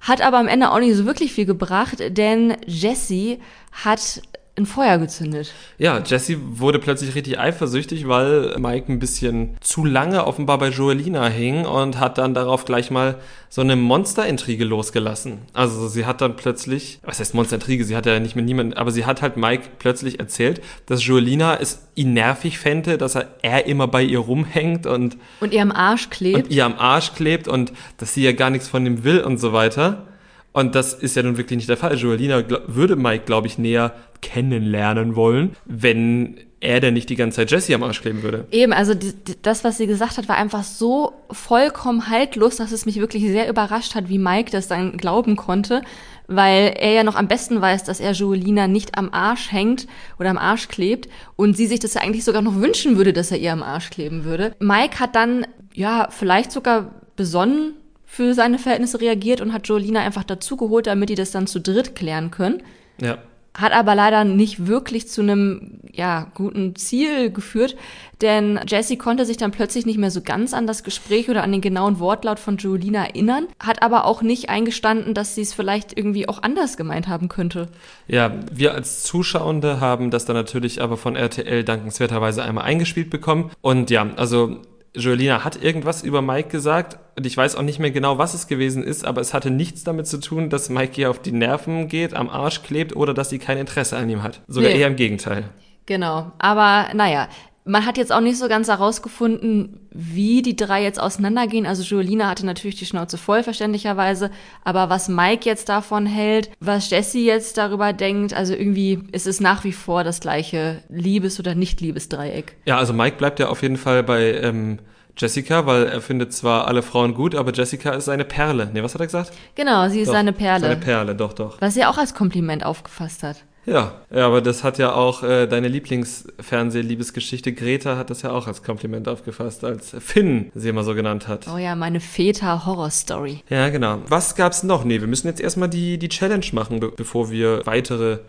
[0.00, 3.38] Hat aber am Ende auch nicht so wirklich viel gebracht, denn Jessie
[3.72, 4.22] hat
[4.58, 5.52] ein Feuer gezündet.
[5.78, 11.28] Ja, Jesse wurde plötzlich richtig eifersüchtig, weil Mike ein bisschen zu lange offenbar bei Joelina
[11.28, 13.16] hing und hat dann darauf gleich mal
[13.48, 15.38] so eine Monsterintrige losgelassen.
[15.54, 17.84] Also sie hat dann plötzlich, was heißt Monsterintrige?
[17.84, 21.56] Sie hat ja nicht mit niemandem, aber sie hat halt Mike plötzlich erzählt, dass Joelina
[21.58, 25.72] es ihn nervig fände, dass er, er immer bei ihr rumhängt und und ihr am
[25.72, 29.04] Arsch klebt und ihr am Arsch klebt und dass sie ja gar nichts von ihm
[29.04, 30.04] will und so weiter.
[30.52, 31.96] Und das ist ja nun wirklich nicht der Fall.
[31.96, 37.50] Joelina würde Mike, glaube ich, näher kennenlernen wollen, wenn er denn nicht die ganze Zeit
[37.50, 38.46] Jesse am Arsch kleben würde.
[38.50, 42.84] Eben, also die, das, was sie gesagt hat, war einfach so vollkommen haltlos, dass es
[42.84, 45.82] mich wirklich sehr überrascht hat, wie Mike das dann glauben konnte,
[46.26, 49.86] weil er ja noch am besten weiß, dass er Joelina nicht am Arsch hängt
[50.18, 53.30] oder am Arsch klebt und sie sich das ja eigentlich sogar noch wünschen würde, dass
[53.30, 54.56] er ihr am Arsch kleben würde.
[54.58, 57.74] Mike hat dann, ja, vielleicht sogar besonnen
[58.10, 61.94] für seine Verhältnisse reagiert und hat Joelina einfach dazugeholt, damit die das dann zu dritt
[61.94, 62.62] klären können.
[63.00, 63.18] Ja.
[63.54, 67.76] hat aber leider nicht wirklich zu einem ja, guten Ziel geführt,
[68.20, 71.52] denn Jessie konnte sich dann plötzlich nicht mehr so ganz an das Gespräch oder an
[71.52, 75.96] den genauen Wortlaut von Julina erinnern, hat aber auch nicht eingestanden, dass sie es vielleicht
[75.96, 77.68] irgendwie auch anders gemeint haben könnte.
[78.06, 83.50] Ja, wir als Zuschauende haben das dann natürlich aber von RTL dankenswerterweise einmal eingespielt bekommen
[83.60, 84.58] und ja, also
[84.94, 88.46] Jolina hat irgendwas über Mike gesagt und ich weiß auch nicht mehr genau, was es
[88.46, 91.88] gewesen ist, aber es hatte nichts damit zu tun, dass Mike ihr auf die Nerven
[91.88, 94.40] geht, am Arsch klebt oder dass sie kein Interesse an ihm hat.
[94.46, 94.80] Sogar nee.
[94.80, 95.44] eher im Gegenteil.
[95.86, 97.28] Genau, aber naja,
[97.68, 101.66] man hat jetzt auch nicht so ganz herausgefunden, wie die drei jetzt auseinandergehen.
[101.66, 104.30] Also Julina hatte natürlich die Schnauze voll, verständlicherweise.
[104.64, 109.40] Aber was Mike jetzt davon hält, was Jesse jetzt darüber denkt, also irgendwie ist es
[109.40, 112.56] nach wie vor das gleiche Liebes- oder Nicht-Liebes-Dreieck.
[112.64, 114.78] Ja, also Mike bleibt ja auf jeden Fall bei ähm,
[115.16, 118.70] Jessica, weil er findet zwar alle Frauen gut, aber Jessica ist seine Perle.
[118.72, 119.32] Nee, was hat er gesagt?
[119.56, 120.60] Genau, sie ist doch, seine Perle.
[120.60, 121.60] Seine Perle, doch, doch.
[121.60, 123.44] Was er auch als Kompliment aufgefasst hat.
[123.68, 128.46] Ja, ja, aber das hat ja auch äh, deine Lieblingsfernseh-Liebesgeschichte Greta hat das ja auch
[128.46, 131.46] als Kompliment aufgefasst, als Finn sie immer so genannt hat.
[131.52, 133.42] Oh ja, meine Väter-Horror-Story.
[133.50, 133.98] Ja, genau.
[134.08, 134.84] Was gab's noch?
[134.84, 138.20] Nee, wir müssen jetzt erstmal die, die Challenge machen, be bevor wir weitere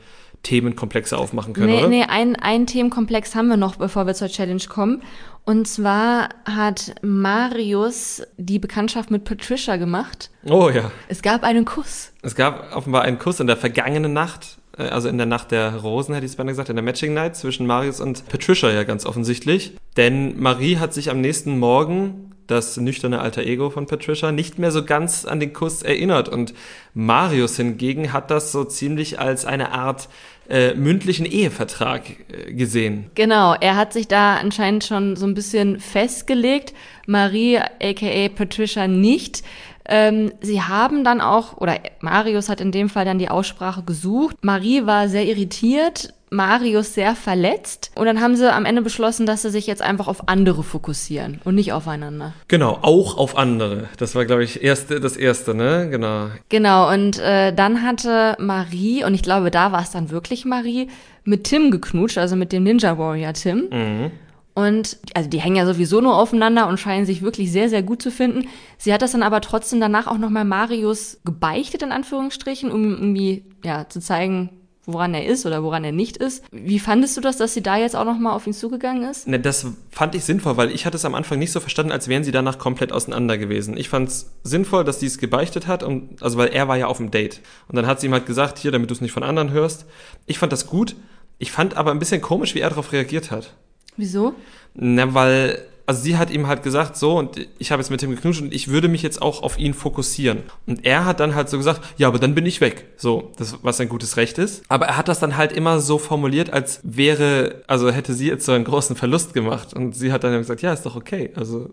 [0.44, 1.88] Themenkomplexe aufmachen können, nee, oder?
[1.88, 5.02] Nee, ein, ein Themenkomplex haben wir noch, bevor wir zur Challenge kommen.
[5.44, 10.30] Und zwar hat Marius die Bekanntschaft mit Patricia gemacht.
[10.46, 10.92] Oh ja.
[11.08, 12.12] Es gab einen Kuss.
[12.22, 16.14] Es gab offenbar einen Kuss in der vergangenen Nacht also in der Nacht der Rosen,
[16.14, 19.06] hätte ich es beinahe gesagt, in der Matching Night zwischen Marius und Patricia ja ganz
[19.06, 19.74] offensichtlich.
[19.98, 24.72] Denn Marie hat sich am nächsten Morgen, das nüchterne alter Ego von Patricia, nicht mehr
[24.72, 26.30] so ganz an den Kuss erinnert.
[26.30, 26.54] Und
[26.94, 30.10] Marius hingegen hat das so ziemlich als eine Art
[30.50, 33.12] äh, mündlichen Ehevertrag äh, gesehen.
[33.14, 36.74] Genau, er hat sich da anscheinend schon so ein bisschen festgelegt.
[37.06, 39.44] Marie, aka Patricia, nicht.
[39.90, 44.38] Ähm, sie haben dann auch, oder Marius hat in dem Fall dann die Aussprache gesucht.
[44.42, 47.92] Marie war sehr irritiert, Marius sehr verletzt.
[47.96, 51.42] Und dann haben sie am Ende beschlossen, dass sie sich jetzt einfach auf andere fokussieren
[51.44, 52.34] und nicht aufeinander.
[52.48, 53.90] Genau, auch auf andere.
[53.98, 55.88] Das war, glaube ich, erste, das Erste, ne?
[55.90, 56.28] Genau.
[56.50, 60.88] Genau, und äh, dann hatte Marie, und ich glaube, da war es dann wirklich Marie,
[61.24, 63.70] mit Tim geknutscht, also mit dem Ninja Warrior Tim.
[63.72, 64.12] Mhm.
[64.60, 68.02] Und also die hängen ja sowieso nur aufeinander und scheinen sich wirklich sehr, sehr gut
[68.02, 68.50] zu finden.
[68.78, 73.46] Sie hat das dann aber trotzdem danach auch nochmal Marius gebeichtet, in Anführungsstrichen, um irgendwie
[73.64, 74.50] ja, zu zeigen,
[74.86, 76.44] woran er ist oder woran er nicht ist.
[76.52, 79.30] Wie fandest du das, dass sie da jetzt auch nochmal auf ihn zugegangen ist?
[79.30, 82.10] Ne, das fand ich sinnvoll, weil ich hatte es am Anfang nicht so verstanden, als
[82.10, 83.78] wären sie danach komplett auseinander gewesen.
[83.78, 86.88] Ich fand es sinnvoll, dass sie es gebeichtet hat, und, also weil er war ja
[86.88, 87.40] auf dem Date.
[87.70, 89.86] Und dann hat sie ihm halt gesagt, hier, damit du es nicht von anderen hörst.
[90.26, 90.98] Ich fand das gut.
[91.38, 93.56] Ich fand aber ein bisschen komisch, wie er darauf reagiert hat.
[94.00, 94.34] Wieso?
[94.76, 98.12] Na, weil, also sie hat ihm halt gesagt, so, und ich habe jetzt mit ihm
[98.12, 100.44] geknutscht und ich würde mich jetzt auch auf ihn fokussieren.
[100.66, 102.86] Und er hat dann halt so gesagt, ja, aber dann bin ich weg.
[102.96, 104.64] So, das, was ein gutes Recht ist.
[104.70, 108.46] Aber er hat das dann halt immer so formuliert, als wäre, also hätte sie jetzt
[108.46, 109.74] so einen großen Verlust gemacht.
[109.74, 111.32] Und sie hat dann gesagt, ja, ist doch okay.
[111.36, 111.72] Also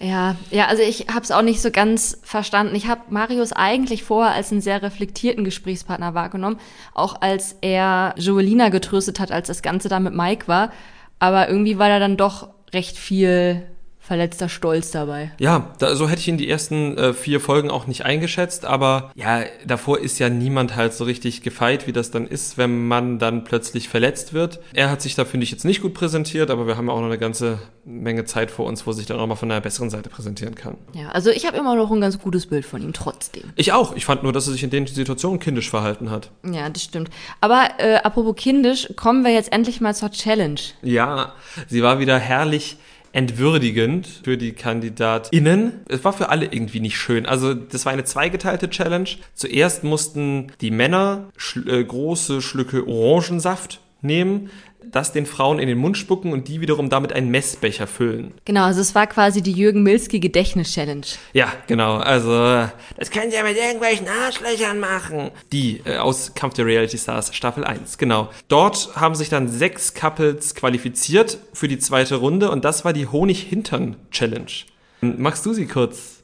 [0.00, 2.74] ja, ja, also ich habe es auch nicht so ganz verstanden.
[2.74, 6.58] Ich habe Marius eigentlich vorher als einen sehr reflektierten Gesprächspartner wahrgenommen,
[6.94, 10.72] auch als er Joelina getröstet hat, als das Ganze da mit Mike war.
[11.18, 13.66] Aber irgendwie war da dann doch recht viel
[14.08, 15.32] verletzter Stolz dabei.
[15.38, 19.12] Ja, da, so hätte ich ihn die ersten äh, vier Folgen auch nicht eingeschätzt, aber
[19.14, 23.18] ja, davor ist ja niemand halt so richtig gefeit, wie das dann ist, wenn man
[23.18, 24.60] dann plötzlich verletzt wird.
[24.72, 27.06] Er hat sich da, finde ich, jetzt nicht gut präsentiert, aber wir haben auch noch
[27.06, 30.08] eine ganze Menge Zeit vor uns, wo sich dann auch mal von einer besseren Seite
[30.08, 30.78] präsentieren kann.
[30.94, 33.52] Ja, also ich habe immer noch ein ganz gutes Bild von ihm trotzdem.
[33.56, 33.94] Ich auch.
[33.94, 36.30] Ich fand nur, dass er sich in den Situationen kindisch verhalten hat.
[36.50, 37.10] Ja, das stimmt.
[37.42, 40.60] Aber äh, apropos kindisch, kommen wir jetzt endlich mal zur Challenge.
[40.80, 41.34] Ja,
[41.66, 42.78] sie war wieder herrlich
[43.12, 45.80] entwürdigend für die KandidatInnen.
[45.88, 47.26] Es war für alle irgendwie nicht schön.
[47.26, 49.08] Also das war eine zweigeteilte Challenge.
[49.34, 54.50] Zuerst mussten die Männer schl äh, große Schlücke Orangensaft nehmen
[54.84, 58.34] das den Frauen in den Mund spucken und die wiederum damit einen Messbecher füllen.
[58.44, 61.06] Genau, also es war quasi die Jürgen Milski Gedächtnis-Challenge.
[61.32, 61.96] Ja, genau.
[61.96, 65.30] Also, das könnt ihr mit irgendwelchen Arschlöchern machen.
[65.52, 68.30] Die äh, aus Kampf der Reality Stars Staffel 1, genau.
[68.48, 73.06] Dort haben sich dann sechs Couples qualifiziert für die zweite Runde und das war die
[73.06, 74.52] Honig-Hintern-Challenge.
[75.00, 76.17] Magst du sie kurz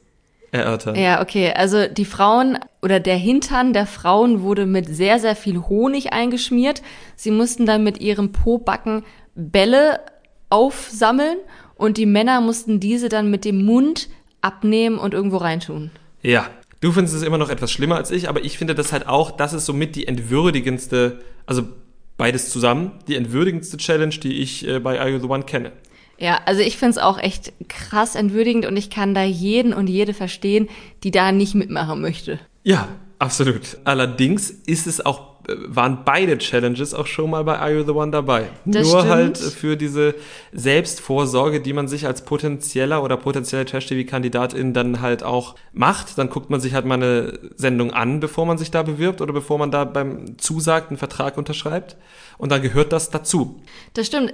[0.55, 0.95] erörtern.
[0.95, 1.53] Ja, okay.
[1.55, 6.81] Also die Frauen oder der Hintern der Frauen wurde mit sehr, sehr viel Honig eingeschmiert.
[7.15, 9.03] Sie mussten dann mit ihrem Po-Backen
[9.35, 9.99] Bälle
[10.49, 11.37] aufsammeln
[11.75, 14.09] und die Männer mussten diese dann mit dem Mund
[14.41, 15.91] abnehmen und irgendwo reintun.
[16.21, 16.47] Ja,
[16.79, 19.31] du findest es immer noch etwas schlimmer als ich, aber ich finde das halt auch,
[19.31, 21.63] das ist somit die entwürdigendste, also
[22.17, 25.71] beides zusammen, die entwürdigendste Challenge, die ich äh, bei Are You The One kenne.
[26.17, 29.87] Ja, also ich finde es auch echt krass entwürdigend und ich kann da jeden und
[29.87, 30.69] jede verstehen,
[31.03, 32.39] die da nicht mitmachen möchte.
[32.63, 32.87] Ja,
[33.19, 33.77] absolut.
[33.83, 38.11] Allerdings ist es auch waren beide Challenges auch schon mal bei Are You the One
[38.11, 38.49] dabei.
[38.65, 39.13] Das Nur stimmt.
[39.13, 40.15] halt für diese
[40.53, 46.17] Selbstvorsorge, die man sich als potenzieller oder potenzieller Trash-TV-Kandidatin dann halt auch macht.
[46.17, 49.33] Dann guckt man sich halt mal eine Sendung an, bevor man sich da bewirbt oder
[49.33, 51.97] bevor man da beim Zusagt einen Vertrag unterschreibt.
[52.37, 53.61] Und dann gehört das dazu.
[53.93, 54.33] Das stimmt.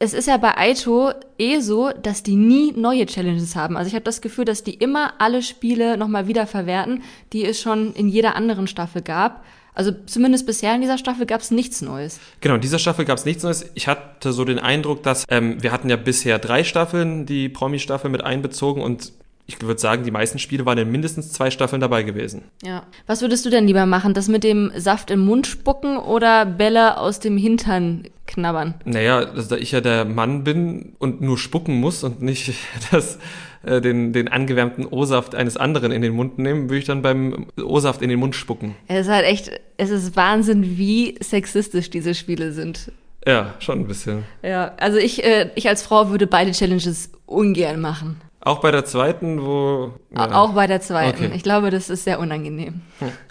[0.00, 3.76] Es ist ja bei Aito eh so, dass die nie neue Challenges haben.
[3.76, 7.60] Also ich habe das Gefühl, dass die immer alle Spiele nochmal wieder verwerten, die es
[7.60, 9.44] schon in jeder anderen Staffel gab.
[9.74, 12.20] Also zumindest bisher in dieser Staffel gab es nichts Neues.
[12.40, 13.70] Genau, in dieser Staffel gab es nichts Neues.
[13.74, 18.10] Ich hatte so den Eindruck, dass ähm, wir hatten ja bisher drei Staffeln, die Promi-Staffel
[18.10, 19.12] mit einbezogen und
[19.48, 22.42] ich würde sagen, die meisten Spiele waren in mindestens zwei Staffeln dabei gewesen.
[22.62, 22.82] Ja.
[23.06, 24.12] Was würdest du denn lieber machen?
[24.12, 28.74] Das mit dem Saft im Mund spucken oder Bälle aus dem Hintern knabbern?
[28.84, 32.52] Naja, dass da ich ja der Mann bin und nur spucken muss und nicht
[32.90, 33.18] das,
[33.64, 37.46] äh, den, den angewärmten O-Saft eines anderen in den Mund nehmen, würde ich dann beim
[37.56, 38.74] O-Saft in den Mund spucken.
[38.86, 42.92] Es ist halt echt, es ist Wahnsinn, wie sexistisch diese Spiele sind.
[43.26, 44.24] Ja, schon ein bisschen.
[44.42, 48.20] Ja, also ich, äh, ich als Frau würde beide Challenges ungern machen.
[48.40, 49.92] Auch bei der zweiten, wo.
[50.14, 51.24] A- Auch bei der zweiten.
[51.26, 51.32] Okay.
[51.34, 52.82] Ich glaube, das ist sehr unangenehm.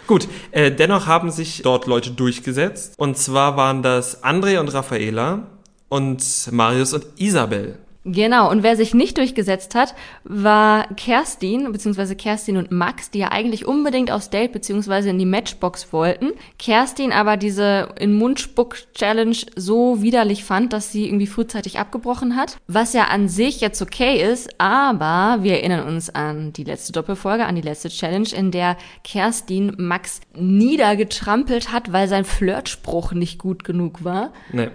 [0.06, 2.94] Gut, äh, dennoch haben sich dort Leute durchgesetzt.
[2.98, 5.46] Und zwar waren das André und Raffaela
[5.88, 7.78] und Marius und Isabel.
[8.10, 9.94] Genau, und wer sich nicht durchgesetzt hat,
[10.24, 15.26] war Kerstin, beziehungsweise Kerstin und Max, die ja eigentlich unbedingt aufs Date beziehungsweise in die
[15.26, 16.30] Matchbox wollten.
[16.58, 22.56] Kerstin aber diese in Mundspuck-Challenge so widerlich fand, dass sie irgendwie frühzeitig abgebrochen hat.
[22.66, 27.44] Was ja an sich jetzt okay ist, aber wir erinnern uns an die letzte Doppelfolge,
[27.44, 33.64] an die letzte Challenge, in der Kerstin Max niedergetrampelt hat, weil sein Flirtspruch nicht gut
[33.64, 34.32] genug war.
[34.50, 34.68] Nee.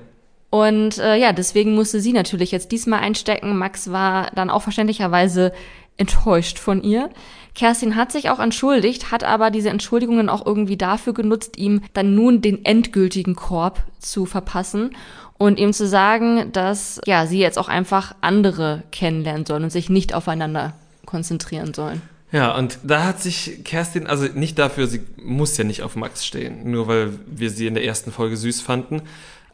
[0.54, 3.58] Und äh, ja, deswegen musste sie natürlich jetzt diesmal einstecken.
[3.58, 5.52] Max war dann auch verständlicherweise
[5.98, 7.10] enttäuscht von ihr.
[7.56, 12.14] Kerstin hat sich auch entschuldigt, hat aber diese Entschuldigungen auch irgendwie dafür genutzt, ihm dann
[12.14, 14.92] nun den endgültigen Korb zu verpassen
[15.40, 19.90] und ihm zu sagen, dass ja sie jetzt auch einfach andere kennenlernen sollen und sich
[19.90, 20.76] nicht aufeinander
[21.08, 22.04] konzentrieren sollen.
[22.32, 26.24] Ja, und da hat sich Kerstin, also nicht dafür, sie muss ja nicht auf Max
[26.24, 29.02] stehen, nur weil wir sie in der ersten Folge süß fanden.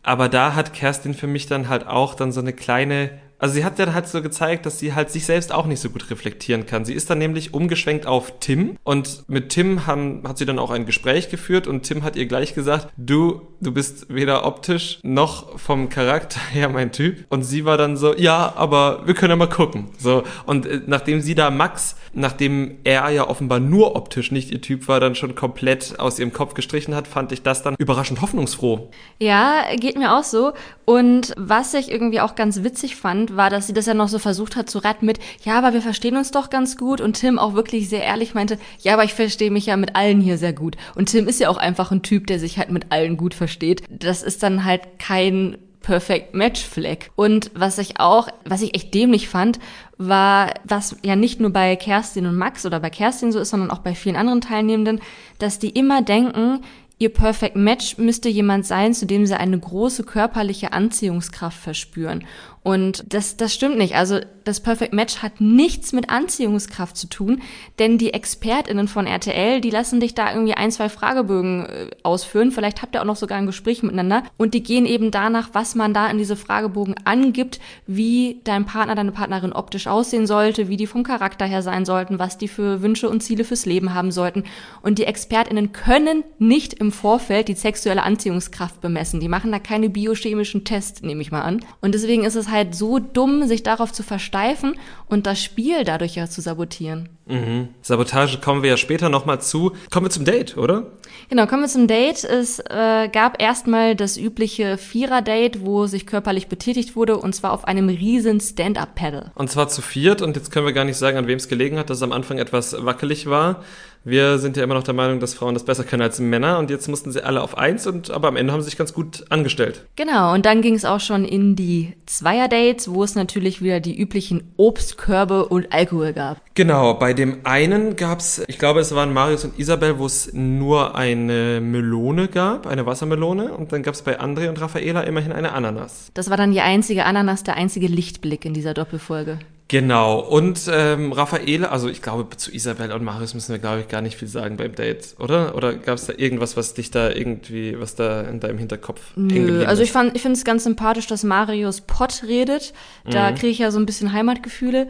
[0.03, 3.65] Aber da hat Kerstin für mich dann halt auch dann so eine kleine, also sie
[3.65, 6.65] hat dann halt so gezeigt, dass sie halt sich selbst auch nicht so gut reflektieren
[6.65, 6.85] kann.
[6.85, 10.71] Sie ist dann nämlich umgeschwenkt auf Tim und mit Tim haben, hat sie dann auch
[10.71, 15.57] ein Gespräch geführt und Tim hat ihr gleich gesagt, du, du bist weder optisch noch
[15.57, 17.25] vom Charakter her mein Typ.
[17.29, 19.89] Und sie war dann so, ja, aber wir können ja mal gucken.
[19.97, 24.61] So, und äh, nachdem sie da Max, nachdem er ja offenbar nur optisch nicht ihr
[24.61, 28.21] Typ war, dann schon komplett aus ihrem Kopf gestrichen hat, fand ich das dann überraschend
[28.21, 28.89] hoffnungsfroh.
[29.19, 30.53] Ja, geht mir auch so.
[30.85, 34.19] Und was ich irgendwie auch ganz witzig fand, war, dass sie das ja noch so
[34.19, 37.01] versucht hat zu retten mit, ja, aber wir verstehen uns doch ganz gut.
[37.01, 40.21] Und Tim auch wirklich sehr ehrlich meinte, ja, aber ich verstehe mich ja mit allen
[40.21, 40.75] hier sehr gut.
[40.95, 43.83] Und Tim ist ja auch einfach ein Typ, der sich halt mit allen gut versteht.
[43.89, 47.11] Das ist dann halt kein Perfect Match Fleck.
[47.15, 49.59] Und was ich auch, was ich echt dämlich fand,
[49.97, 53.71] war, was ja nicht nur bei Kerstin und Max oder bei Kerstin so ist, sondern
[53.71, 55.01] auch bei vielen anderen Teilnehmenden,
[55.39, 56.61] dass die immer denken,
[57.01, 62.25] Ihr Perfect Match müsste jemand sein, zu dem sie eine große körperliche Anziehungskraft verspüren.
[62.61, 63.95] Und das, das stimmt nicht.
[63.95, 67.41] Also das Perfect Match hat nichts mit Anziehungskraft zu tun,
[67.77, 72.51] denn die ExpertInnen von RTL, die lassen dich da irgendwie ein, zwei Fragebögen äh, ausführen.
[72.51, 74.23] Vielleicht habt ihr auch noch sogar ein Gespräch miteinander.
[74.37, 78.95] Und die gehen eben danach, was man da in diese Fragebogen angibt, wie dein Partner,
[78.95, 82.81] deine Partnerin optisch aussehen sollte, wie die vom Charakter her sein sollten, was die für
[82.81, 84.43] Wünsche und Ziele fürs Leben haben sollten.
[84.81, 89.19] Und die ExpertInnen können nicht im Vorfeld die sexuelle Anziehungskraft bemessen.
[89.19, 91.61] Die machen da keine biochemischen Tests, nehme ich mal an.
[91.81, 94.75] Und deswegen ist es halt so dumm, sich darauf zu versteifen
[95.07, 97.09] und das Spiel dadurch ja zu sabotieren.
[97.27, 97.69] Mhm.
[97.81, 99.73] Sabotage kommen wir ja später nochmal zu.
[99.91, 100.87] Kommen wir zum Date, oder?
[101.29, 102.23] Genau, kommen wir zum Date.
[102.23, 107.65] Es äh, gab erstmal das übliche Vierer-Date, wo sich körperlich betätigt wurde, und zwar auf
[107.65, 109.31] einem riesen Stand-Up-Paddle.
[109.35, 111.77] Und zwar zu viert und jetzt können wir gar nicht sagen, an wem es gelegen
[111.77, 113.63] hat, dass es am Anfang etwas wackelig war.
[114.05, 116.69] Wir sind ja immer noch der Meinung, dass Frauen das besser können als Männer und
[116.69, 119.25] jetzt mussten sie alle auf eins und aber am Ende haben sie sich ganz gut
[119.29, 119.85] angestellt.
[119.97, 123.99] Genau, und dann ging es auch schon in die Zweier-Dates, wo es natürlich wieder die
[123.99, 126.41] üblichen Obstkörbe und Alkohol gab.
[126.55, 130.95] Genau, bei dem einen gab's, ich glaube, es waren Marius und Isabel, wo es nur
[130.95, 136.09] eine Melone gab, eine Wassermelone und dann gab's bei André und Raffaela immerhin eine Ananas.
[136.13, 139.39] Das war dann die einzige Ananas, der einzige Lichtblick in dieser Doppelfolge.
[139.69, 143.87] Genau, und ähm, Raffaele, also ich glaube, zu Isabel und Marius müssen wir, glaube ich,
[143.87, 145.53] gar nicht viel sagen beim Date, oder?
[145.55, 149.63] Oder gab es da irgendwas, was dich da irgendwie, was da in deinem Hinterkopf Nö,
[149.65, 152.73] also ich fand, ich finde es ganz sympathisch, dass Marius Pott redet.
[153.05, 154.87] Da kriege ich ja so ein bisschen Heimatgefühle.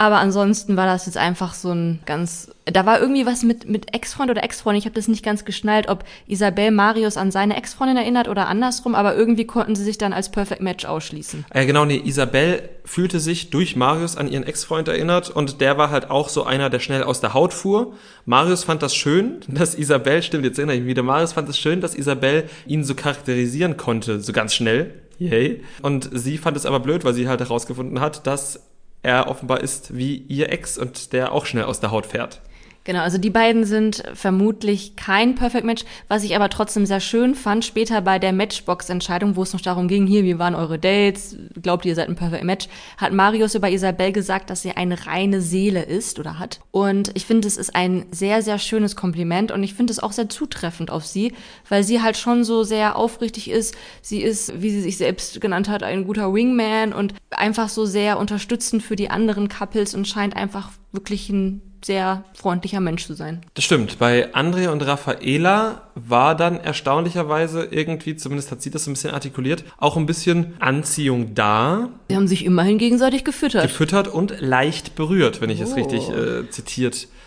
[0.00, 2.50] Aber ansonsten war das jetzt einfach so ein ganz.
[2.64, 4.78] Da war irgendwie was mit, mit Ex-Freund oder Ex-Freundin.
[4.78, 8.94] Ich habe das nicht ganz geschnallt, ob Isabel Marius an seine Ex-Freundin erinnert oder andersrum,
[8.94, 11.44] aber irgendwie konnten sie sich dann als Perfect Match ausschließen.
[11.52, 15.90] Ja, genau, nee, Isabel fühlte sich durch Marius an ihren Ex-Freund erinnert und der war
[15.90, 17.92] halt auch so einer, der schnell aus der Haut fuhr.
[18.24, 21.58] Marius fand das schön, dass Isabel, stimmt, jetzt erinnere ich mich wieder, Marius fand es
[21.58, 24.94] schön, dass Isabel ihn so charakterisieren konnte, so ganz schnell.
[25.18, 25.62] Yay.
[25.82, 28.60] Und sie fand es aber blöd, weil sie halt herausgefunden hat, dass
[29.02, 32.40] er offenbar ist wie ihr Ex und der auch schnell aus der Haut fährt.
[32.84, 37.34] Genau, also die beiden sind vermutlich kein Perfect Match, was ich aber trotzdem sehr schön
[37.34, 41.36] fand, später bei der Matchbox-Entscheidung, wo es noch darum ging, hier, wie waren eure Dates,
[41.60, 45.06] glaubt ihr, ihr seid ein Perfect Match, hat Marius über Isabel gesagt, dass sie eine
[45.06, 46.60] reine Seele ist oder hat.
[46.70, 50.12] Und ich finde, es ist ein sehr, sehr schönes Kompliment und ich finde es auch
[50.12, 51.34] sehr zutreffend auf sie,
[51.68, 53.74] weil sie halt schon so sehr aufrichtig ist.
[54.00, 58.18] Sie ist, wie sie sich selbst genannt hat, ein guter Wingman und einfach so sehr
[58.18, 63.40] unterstützend für die anderen Couples und scheint einfach wirklich ein sehr freundlicher Mensch zu sein.
[63.54, 63.98] Das stimmt.
[63.98, 69.64] Bei André und Raffaela war dann erstaunlicherweise irgendwie, zumindest hat sie das ein bisschen artikuliert,
[69.78, 71.88] auch ein bisschen Anziehung da.
[72.08, 73.62] Sie haben sich immerhin gegenseitig gefüttert.
[73.62, 77.19] Gefüttert und leicht berührt, wenn ich es richtig äh, zitiert habe.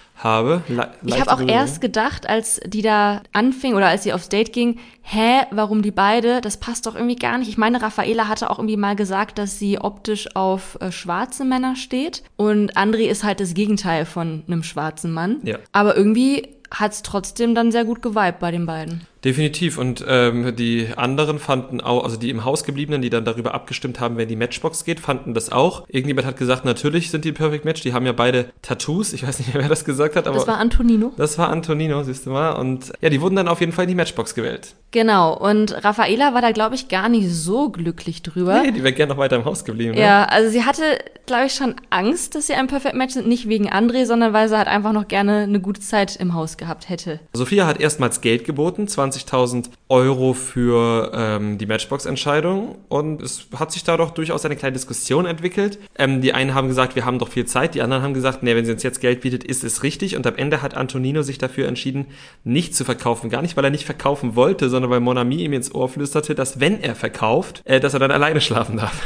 [0.70, 1.50] Le ich habe auch Berührung.
[1.50, 5.92] erst gedacht, als die da anfing oder als sie aufs Date ging, hä, warum die
[5.92, 6.40] beide?
[6.40, 7.50] Das passt doch irgendwie gar nicht.
[7.50, 11.76] Ich meine, Raffaela hatte auch irgendwie mal gesagt, dass sie optisch auf äh, schwarze Männer
[11.76, 15.42] steht und André ist halt das Gegenteil von einem schwarzen Mann.
[15.44, 15.58] Ja.
[15.74, 19.06] Aber irgendwie hat's trotzdem dann sehr gut geweibt bei den beiden.
[19.24, 19.78] Definitiv.
[19.78, 24.00] Und ähm, die anderen fanden auch, also die im Haus gebliebenen, die dann darüber abgestimmt
[24.00, 25.86] haben, wer in die Matchbox geht, fanden das auch.
[25.88, 27.82] Irgendjemand hat gesagt, natürlich sind die Perfect Match.
[27.82, 29.14] Die haben ja beide Tattoos.
[29.14, 30.38] Ich weiß nicht mehr, wer das gesagt hat, aber.
[30.38, 31.14] Das war Antonino.
[31.18, 32.52] Das war Antonino, siehst du mal.
[32.52, 34.76] Und ja, die wurden dann auf jeden Fall in die Matchbox gewählt.
[34.92, 35.36] Genau.
[35.36, 38.62] Und Raffaela war da, glaube ich, gar nicht so glücklich drüber.
[38.62, 39.96] Nee, die wäre gerne noch weiter im Haus geblieben.
[39.96, 40.02] Ne?
[40.02, 40.84] Ja, also sie hatte,
[41.26, 43.28] glaube ich, schon Angst, dass sie ein Perfect Match sind.
[43.28, 46.58] Nicht wegen André, sondern weil sie halt einfach noch gerne eine gute Zeit im Haus
[46.58, 47.20] gehabt hätte.
[47.34, 48.88] Sophia hat erstmals Geld geboten,
[49.20, 54.74] 20.000 Euro für ähm, die Matchbox-Entscheidung und es hat sich da doch durchaus eine kleine
[54.74, 55.80] Diskussion entwickelt.
[55.98, 58.56] Ähm, die einen haben gesagt, wir haben doch viel Zeit, die anderen haben gesagt, nee,
[58.56, 61.38] wenn sie uns jetzt Geld bietet, ist es richtig und am Ende hat Antonino sich
[61.38, 62.08] dafür entschieden,
[62.44, 63.30] nicht zu verkaufen.
[63.30, 66.60] Gar nicht, weil er nicht verkaufen wollte, sondern weil Monami ihm ins Ohr flüsterte, dass
[66.60, 69.02] wenn er verkauft, äh, dass er dann alleine schlafen darf.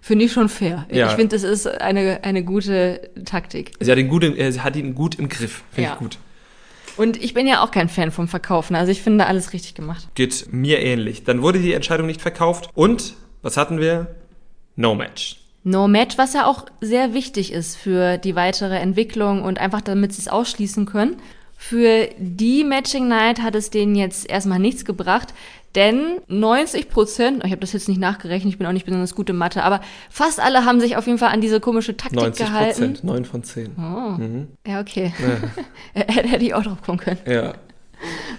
[0.00, 0.86] Finde ich schon fair.
[0.90, 1.08] Ja.
[1.08, 3.72] Ich finde, das ist eine, eine gute Taktik.
[3.78, 5.62] Sie hat ihn gut, im, sie hat ihn gut im Griff.
[5.70, 5.94] Finde ja.
[5.94, 6.18] ich gut.
[6.98, 8.76] Und ich bin ja auch kein Fan vom Verkaufen.
[8.76, 10.08] Also ich finde alles richtig gemacht.
[10.14, 11.24] Geht mir ähnlich.
[11.24, 12.70] Dann wurde die Entscheidung nicht verkauft.
[12.74, 14.14] Und was hatten wir?
[14.76, 15.36] No Match.
[15.64, 20.12] No Match, was ja auch sehr wichtig ist für die weitere Entwicklung und einfach damit
[20.12, 21.16] sie es ausschließen können.
[21.56, 25.34] Für die Matching Night hat es denen jetzt erstmal nichts gebracht,
[25.74, 29.28] denn 90 Prozent, ich habe das jetzt nicht nachgerechnet, ich bin auch nicht besonders gut
[29.30, 32.46] in Mathe, aber fast alle haben sich auf jeden Fall an diese komische Taktik 90
[32.46, 32.94] gehalten.
[32.96, 33.70] 90% 9 von 10.
[33.76, 33.80] Oh.
[34.18, 34.48] Mhm.
[34.66, 35.12] Ja, okay.
[35.94, 36.02] Ja.
[36.06, 37.18] Hätte ich auch drauf kommen können.
[37.26, 37.54] Ja.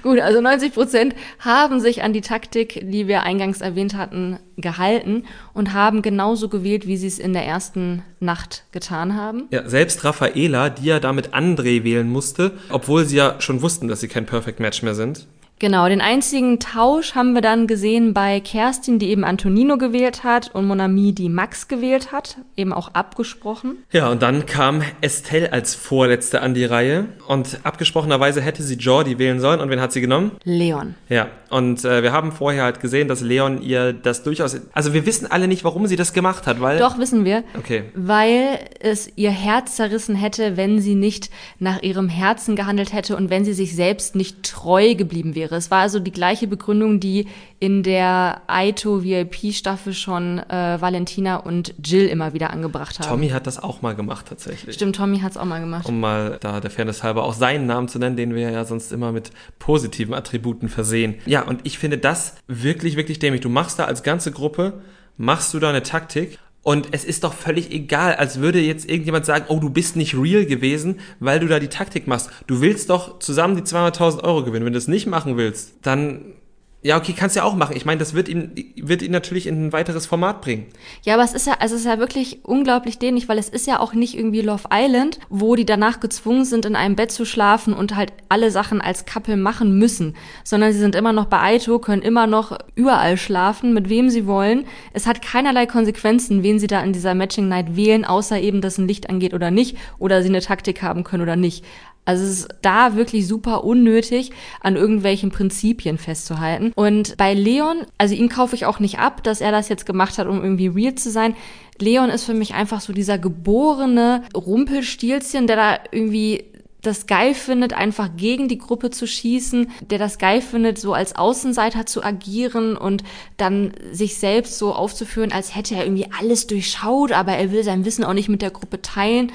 [0.04, 5.26] Gut, also 90 Prozent haben sich an die Taktik, die wir eingangs erwähnt hatten, gehalten
[5.54, 9.48] und haben genauso gewählt, wie sie es in der ersten Nacht getan haben.
[9.52, 14.00] Ja, selbst Raffaela, die ja damit André wählen musste, obwohl sie ja schon wussten, dass
[14.00, 15.28] sie kein Perfect Match mehr sind.
[15.60, 20.56] Genau, den einzigen Tausch haben wir dann gesehen bei Kerstin, die eben Antonino gewählt hat
[20.56, 23.80] und Monami, die Max gewählt hat, eben auch abgesprochen.
[23.92, 29.20] Ja, und dann kam Estelle als Vorletzte an die Reihe und abgesprochenerweise hätte sie Jordi
[29.20, 30.32] wählen sollen und wen hat sie genommen?
[30.46, 30.96] Leon.
[31.10, 35.06] Ja, und äh, wir haben vorher halt gesehen, dass Leon ihr das durchaus, also wir
[35.06, 36.80] wissen alle nicht, warum sie das gemacht hat, weil...
[36.80, 37.44] Doch, wissen wir.
[37.58, 37.84] Okay.
[37.94, 41.30] Weil es ihr Herz zerrissen hätte, wenn sie nicht
[41.60, 45.58] nach ihrem Herzen gehandelt hätte und wenn sie sich selbst nicht treu geblieben wäre wäre.
[45.58, 47.28] Es war also die gleiche Begründung, die
[47.60, 53.08] in der Aito VIP-Staffel schon äh, Valentina und Jill immer wieder angebracht haben.
[53.08, 54.76] Tommy hat das auch mal gemacht tatsächlich.
[54.76, 55.88] Stimmt, Tommy hat es auch mal gemacht.
[55.88, 58.92] Um mal da der Fairness halber auch seinen Namen zu nennen, den wir ja sonst
[58.92, 61.16] immer mit positiven Attributen versehen.
[61.26, 63.42] Ja, und ich finde das wirklich, wirklich dämlich.
[63.42, 64.82] Du machst da als ganze Gruppe,
[65.18, 69.26] machst du da eine Taktik und es ist doch völlig egal, als würde jetzt irgendjemand
[69.26, 72.30] sagen, oh, du bist nicht real gewesen, weil du da die Taktik machst.
[72.48, 74.66] Du willst doch zusammen die 200.000 Euro gewinnen.
[74.66, 76.34] Wenn du das nicht machen willst, dann
[76.82, 77.76] ja, okay, kannst ja auch machen.
[77.76, 80.68] Ich meine, das wird ihn, wird ihn natürlich in ein weiteres Format bringen.
[81.04, 83.68] Ja, aber es ist ja, also es ist ja wirklich unglaublich dämlich, weil es ist
[83.68, 87.26] ja auch nicht irgendwie Love Island, wo die danach gezwungen sind, in einem Bett zu
[87.26, 90.16] schlafen und halt alle Sachen als Couple machen müssen,
[90.46, 94.26] sondern sie sind immer noch bei Aito, können immer noch überall schlafen, mit wem sie
[94.26, 94.66] wollen.
[94.94, 98.78] Es hat keinerlei Konsequenzen, wen sie da in dieser Matching Night wählen, außer eben, dass
[98.78, 101.66] ein Licht angeht oder nicht, oder sie eine Taktik haben können oder nicht.
[102.06, 104.32] Also es ist da wirklich super unnötig,
[104.62, 106.72] an irgendwelchen Prinzipien festzuhalten.
[106.76, 110.18] Und bei Leon, also ihn kaufe ich auch nicht ab, dass er das jetzt gemacht
[110.18, 111.36] hat, um irgendwie real zu sein.
[111.78, 116.46] Leon ist für mich einfach so dieser geborene Rumpelstilzchen, der da irgendwie
[116.82, 121.16] das geil findet, einfach gegen die Gruppe zu schießen, der das geil findet, so als
[121.16, 123.04] Außenseiter zu agieren und
[123.38, 127.84] dann sich selbst so aufzuführen, als hätte er irgendwie alles durchschaut, aber er will sein
[127.84, 129.32] Wissen auch nicht mit der Gruppe teilen.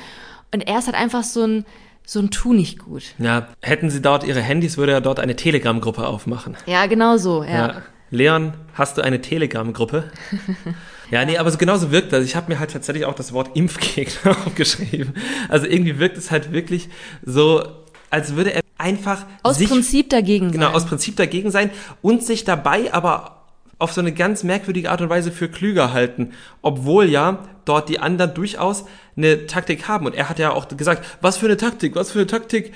[0.53, 1.67] Und er ist halt einfach so ein,
[2.07, 3.03] so ein Tu nicht gut.
[3.19, 6.57] Ja, hätten sie dort ihre Handys, würde er dort eine Telegram-Gruppe aufmachen.
[6.67, 7.51] Ja, genau so, ja.
[7.51, 7.83] ja.
[8.11, 10.05] Leon, hast du eine Telegram-Gruppe?
[11.11, 12.25] ja, nee, aber so genauso wirkt das.
[12.25, 15.15] Ich habe mir halt tatsächlich auch das Wort Impfgegner aufgeschrieben.
[15.49, 16.89] Also irgendwie wirkt es halt wirklich
[17.25, 17.65] so,
[18.11, 20.73] als würde er einfach aus sich, Prinzip dagegen genau, sein.
[20.73, 21.71] Genau, aus Prinzip dagegen sein
[22.03, 23.34] und sich dabei aber
[23.85, 26.33] auf so eine ganz merkwürdige Art und Weise für klüger halten,
[26.63, 30.07] obwohl ja dort die anderen durchaus eine Taktik haben.
[30.07, 32.73] Und er hat ja auch gesagt, was für eine Taktik, was für eine Taktik.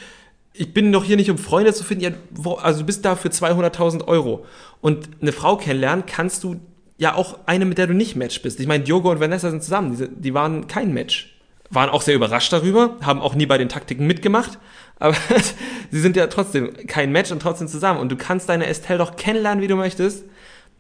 [0.53, 2.15] Ich bin doch hier nicht, um Freunde zu finden.
[2.63, 4.45] Also du bist da für 200.000 Euro.
[4.83, 6.61] Und eine Frau kennenlernen kannst du
[6.99, 8.61] ja auch eine, mit der du nicht Match bist.
[8.61, 9.97] Ich meine, Diogo und Vanessa sind zusammen.
[9.97, 11.35] Die, die waren kein Match.
[11.71, 14.59] Waren auch sehr überrascht darüber, haben auch nie bei den Taktiken mitgemacht.
[14.99, 15.17] Aber
[15.91, 17.99] sie sind ja trotzdem kein Match und trotzdem zusammen.
[17.99, 20.25] Und du kannst deine Estelle doch kennenlernen, wie du möchtest.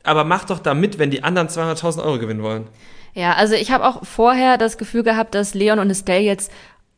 [0.02, 2.66] Aber mach doch da mit, wenn die anderen 200.000 Euro gewinnen wollen.
[3.14, 6.52] Ja, also ich habe auch vorher das Gefühl gehabt, dass Leon und Estelle jetzt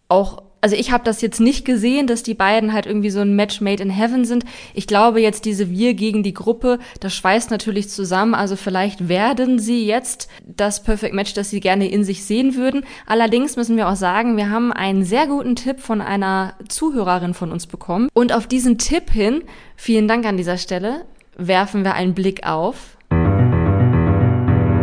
[0.09, 3.35] auch also ich habe das jetzt nicht gesehen, dass die beiden halt irgendwie so ein
[3.35, 4.45] Match made in heaven sind.
[4.75, 8.35] Ich glaube jetzt diese Wir gegen die Gruppe, das schweißt natürlich zusammen.
[8.35, 12.85] Also vielleicht werden sie jetzt das Perfect Match, das sie gerne in sich sehen würden.
[13.07, 17.53] Allerdings müssen wir auch sagen, wir haben einen sehr guten Tipp von einer Zuhörerin von
[17.53, 18.09] uns bekommen.
[18.13, 19.43] Und auf diesen Tipp hin,
[19.77, 21.07] vielen Dank an dieser Stelle,
[21.41, 22.97] werfen wir einen Blick auf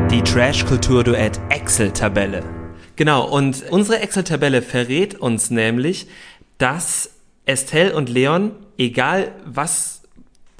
[0.09, 2.41] die Trash-Kultur-Duett Excel-Tabelle.
[2.95, 6.07] Genau, und unsere Excel-Tabelle verrät uns nämlich,
[6.57, 7.11] dass
[7.45, 10.01] Estelle und Leon, egal was,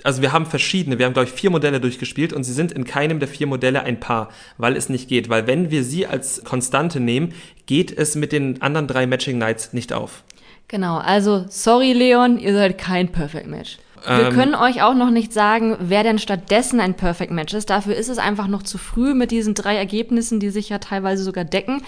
[0.04, 2.84] also wir haben verschiedene, wir haben glaube ich vier Modelle durchgespielt und sie sind in
[2.84, 5.30] keinem der vier Modelle ein Paar, weil es nicht geht.
[5.30, 7.34] Weil wenn wir sie als Konstante nehmen,
[7.66, 10.24] geht es mit den anderen drei Matching Nights nicht auf.
[10.68, 13.78] Genau, also sorry Leon, ihr seid kein Perfect Match.
[14.08, 17.70] Wir ähm, können euch auch noch nicht sagen, wer denn stattdessen ein Perfect Match ist.
[17.70, 21.24] Dafür ist es einfach noch zu früh mit diesen drei Ergebnissen, die sich ja teilweise
[21.24, 21.82] sogar decken.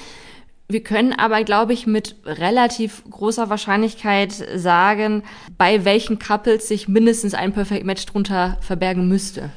[0.67, 5.23] Wir können aber, glaube ich, mit relativ großer Wahrscheinlichkeit sagen,
[5.57, 9.49] bei welchen Couples sich mindestens ein Perfect Match drunter verbergen müsste.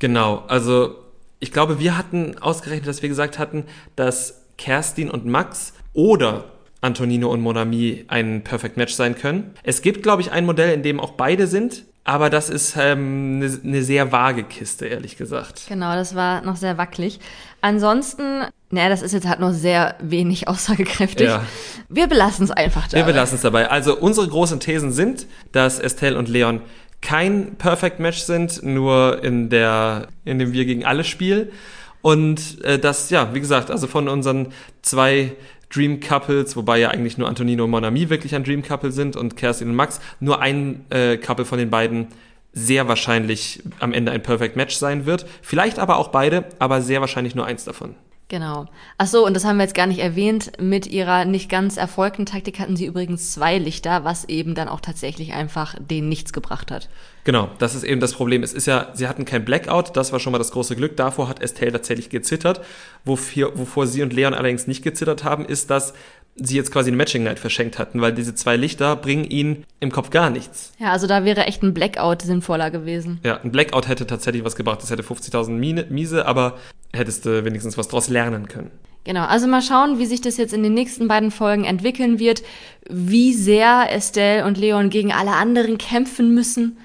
[0.00, 0.96] Genau, also
[1.38, 3.64] ich glaube, wir hatten ausgerechnet, dass wir gesagt hatten,
[3.94, 6.46] dass Kerstin und Max oder
[6.80, 9.54] Antonino und Monami ein Perfect Match sein können.
[9.62, 11.84] Es gibt, glaube ich, ein Modell, in dem auch beide sind.
[12.04, 15.66] Aber das ist ähm, eine, eine sehr vage Kiste, ehrlich gesagt.
[15.68, 17.20] Genau, das war noch sehr wackelig.
[17.60, 21.26] Ansonsten, naja, das ist jetzt halt noch sehr wenig aussagekräftig.
[21.26, 21.44] Ja.
[21.88, 23.06] Wir belassen es einfach dabei.
[23.06, 23.70] Wir belassen es dabei.
[23.70, 26.62] Also unsere großen Thesen sind, dass Estelle und Leon
[27.00, 31.52] kein Perfect Match sind, nur in der in dem Wir gegen alle Spiel.
[32.00, 34.48] Und äh, das, ja, wie gesagt, also von unseren
[34.82, 35.36] zwei
[35.70, 39.36] Dream Couples, wobei ja eigentlich nur Antonino und Monami wirklich ein Dream Couple sind und
[39.36, 42.08] Kerstin und Max, nur ein äh, Couple von den beiden
[42.52, 45.26] sehr wahrscheinlich am Ende ein Perfect Match sein wird.
[45.42, 47.94] Vielleicht aber auch beide, aber sehr wahrscheinlich nur eins davon.
[48.28, 48.66] Genau.
[48.98, 50.52] Ach so, und das haben wir jetzt gar nicht erwähnt.
[50.60, 54.80] Mit ihrer nicht ganz erfolgten Taktik hatten sie übrigens zwei Lichter, was eben dann auch
[54.80, 56.90] tatsächlich einfach denen nichts gebracht hat.
[57.24, 58.42] Genau, das ist eben das Problem.
[58.42, 60.96] Es ist ja, sie hatten kein Blackout, das war schon mal das große Glück.
[60.96, 62.60] Davor hat Estelle tatsächlich gezittert.
[63.06, 65.94] Wofür, wovor sie und Leon allerdings nicht gezittert haben, ist, dass
[66.40, 69.90] sie jetzt quasi eine Matching Night verschenkt hatten, weil diese zwei Lichter bringen ihnen im
[69.90, 70.72] Kopf gar nichts.
[70.78, 73.20] Ja, also da wäre echt ein Blackout sinnvoller gewesen.
[73.24, 74.82] Ja, ein Blackout hätte tatsächlich was gebracht.
[74.82, 76.58] Das hätte 50.000 Miese, aber
[76.92, 78.70] hättest du wenigstens was draus lernen können.
[79.04, 82.42] Genau, also mal schauen, wie sich das jetzt in den nächsten beiden Folgen entwickeln wird,
[82.90, 86.76] wie sehr Estelle und Leon gegen alle anderen kämpfen müssen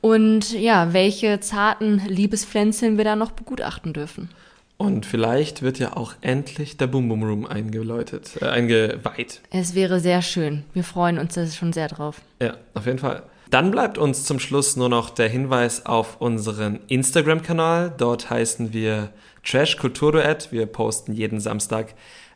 [0.00, 4.30] und ja, welche zarten Liebespflänzchen wir da noch begutachten dürfen.
[4.78, 9.40] Und vielleicht wird ja auch endlich der Boom Boom Room eingeläutet, äh, eingeweiht.
[9.50, 10.64] Es wäre sehr schön.
[10.74, 12.20] Wir freuen uns da schon sehr drauf.
[12.40, 13.22] Ja, auf jeden Fall.
[13.48, 17.94] Dann bleibt uns zum Schluss nur noch der Hinweis auf unseren Instagram-Kanal.
[17.96, 19.10] Dort heißen wir
[19.44, 20.50] Trash Kulturduett.
[20.50, 21.94] Wir posten jeden Samstag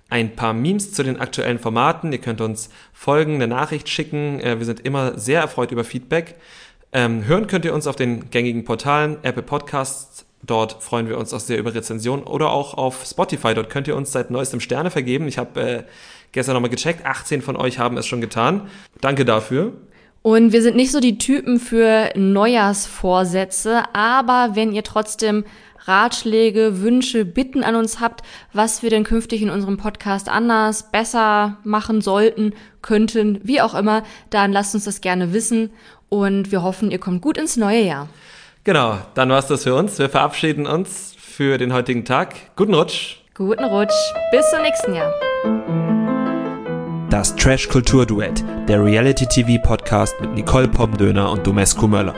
[0.09, 2.13] ein paar Memes zu den aktuellen Formaten.
[2.13, 4.41] Ihr könnt uns folgen, eine Nachricht schicken.
[4.41, 6.37] Äh, wir sind immer sehr erfreut über Feedback.
[6.93, 10.10] Ähm, hören könnt ihr uns auf den gängigen Portalen Apple Podcasts,
[10.43, 13.55] Dort freuen wir uns auch sehr über Rezensionen oder auch auf Spotify.
[13.55, 15.29] Dort könnt ihr uns seit neuestem Sterne vergeben.
[15.29, 15.83] Ich habe äh,
[16.33, 18.69] gestern nochmal gecheckt, 18 von euch haben es schon getan.
[19.01, 19.75] Danke dafür.
[20.23, 25.45] Und wir sind nicht so die Typen für Neujahrsvorsätze, aber wenn ihr trotzdem
[25.85, 28.23] Ratschläge, Wünsche, Bitten an uns habt,
[28.53, 34.03] was wir denn künftig in unserem Podcast anders, besser machen sollten, könnten, wie auch immer,
[34.29, 35.71] dann lasst uns das gerne wissen
[36.11, 38.09] und wir hoffen, ihr kommt gut ins neue Jahr.
[38.63, 39.99] Genau, dann war's das für uns.
[39.99, 42.35] Wir verabschieden uns für den heutigen Tag.
[42.57, 43.17] Guten Rutsch.
[43.35, 43.95] Guten Rutsch.
[44.33, 45.13] Bis zum nächsten Jahr.
[47.09, 52.15] Das Trash Kultur Duett, der Reality TV Podcast mit Nicole Pomdöner und Domescu Möller.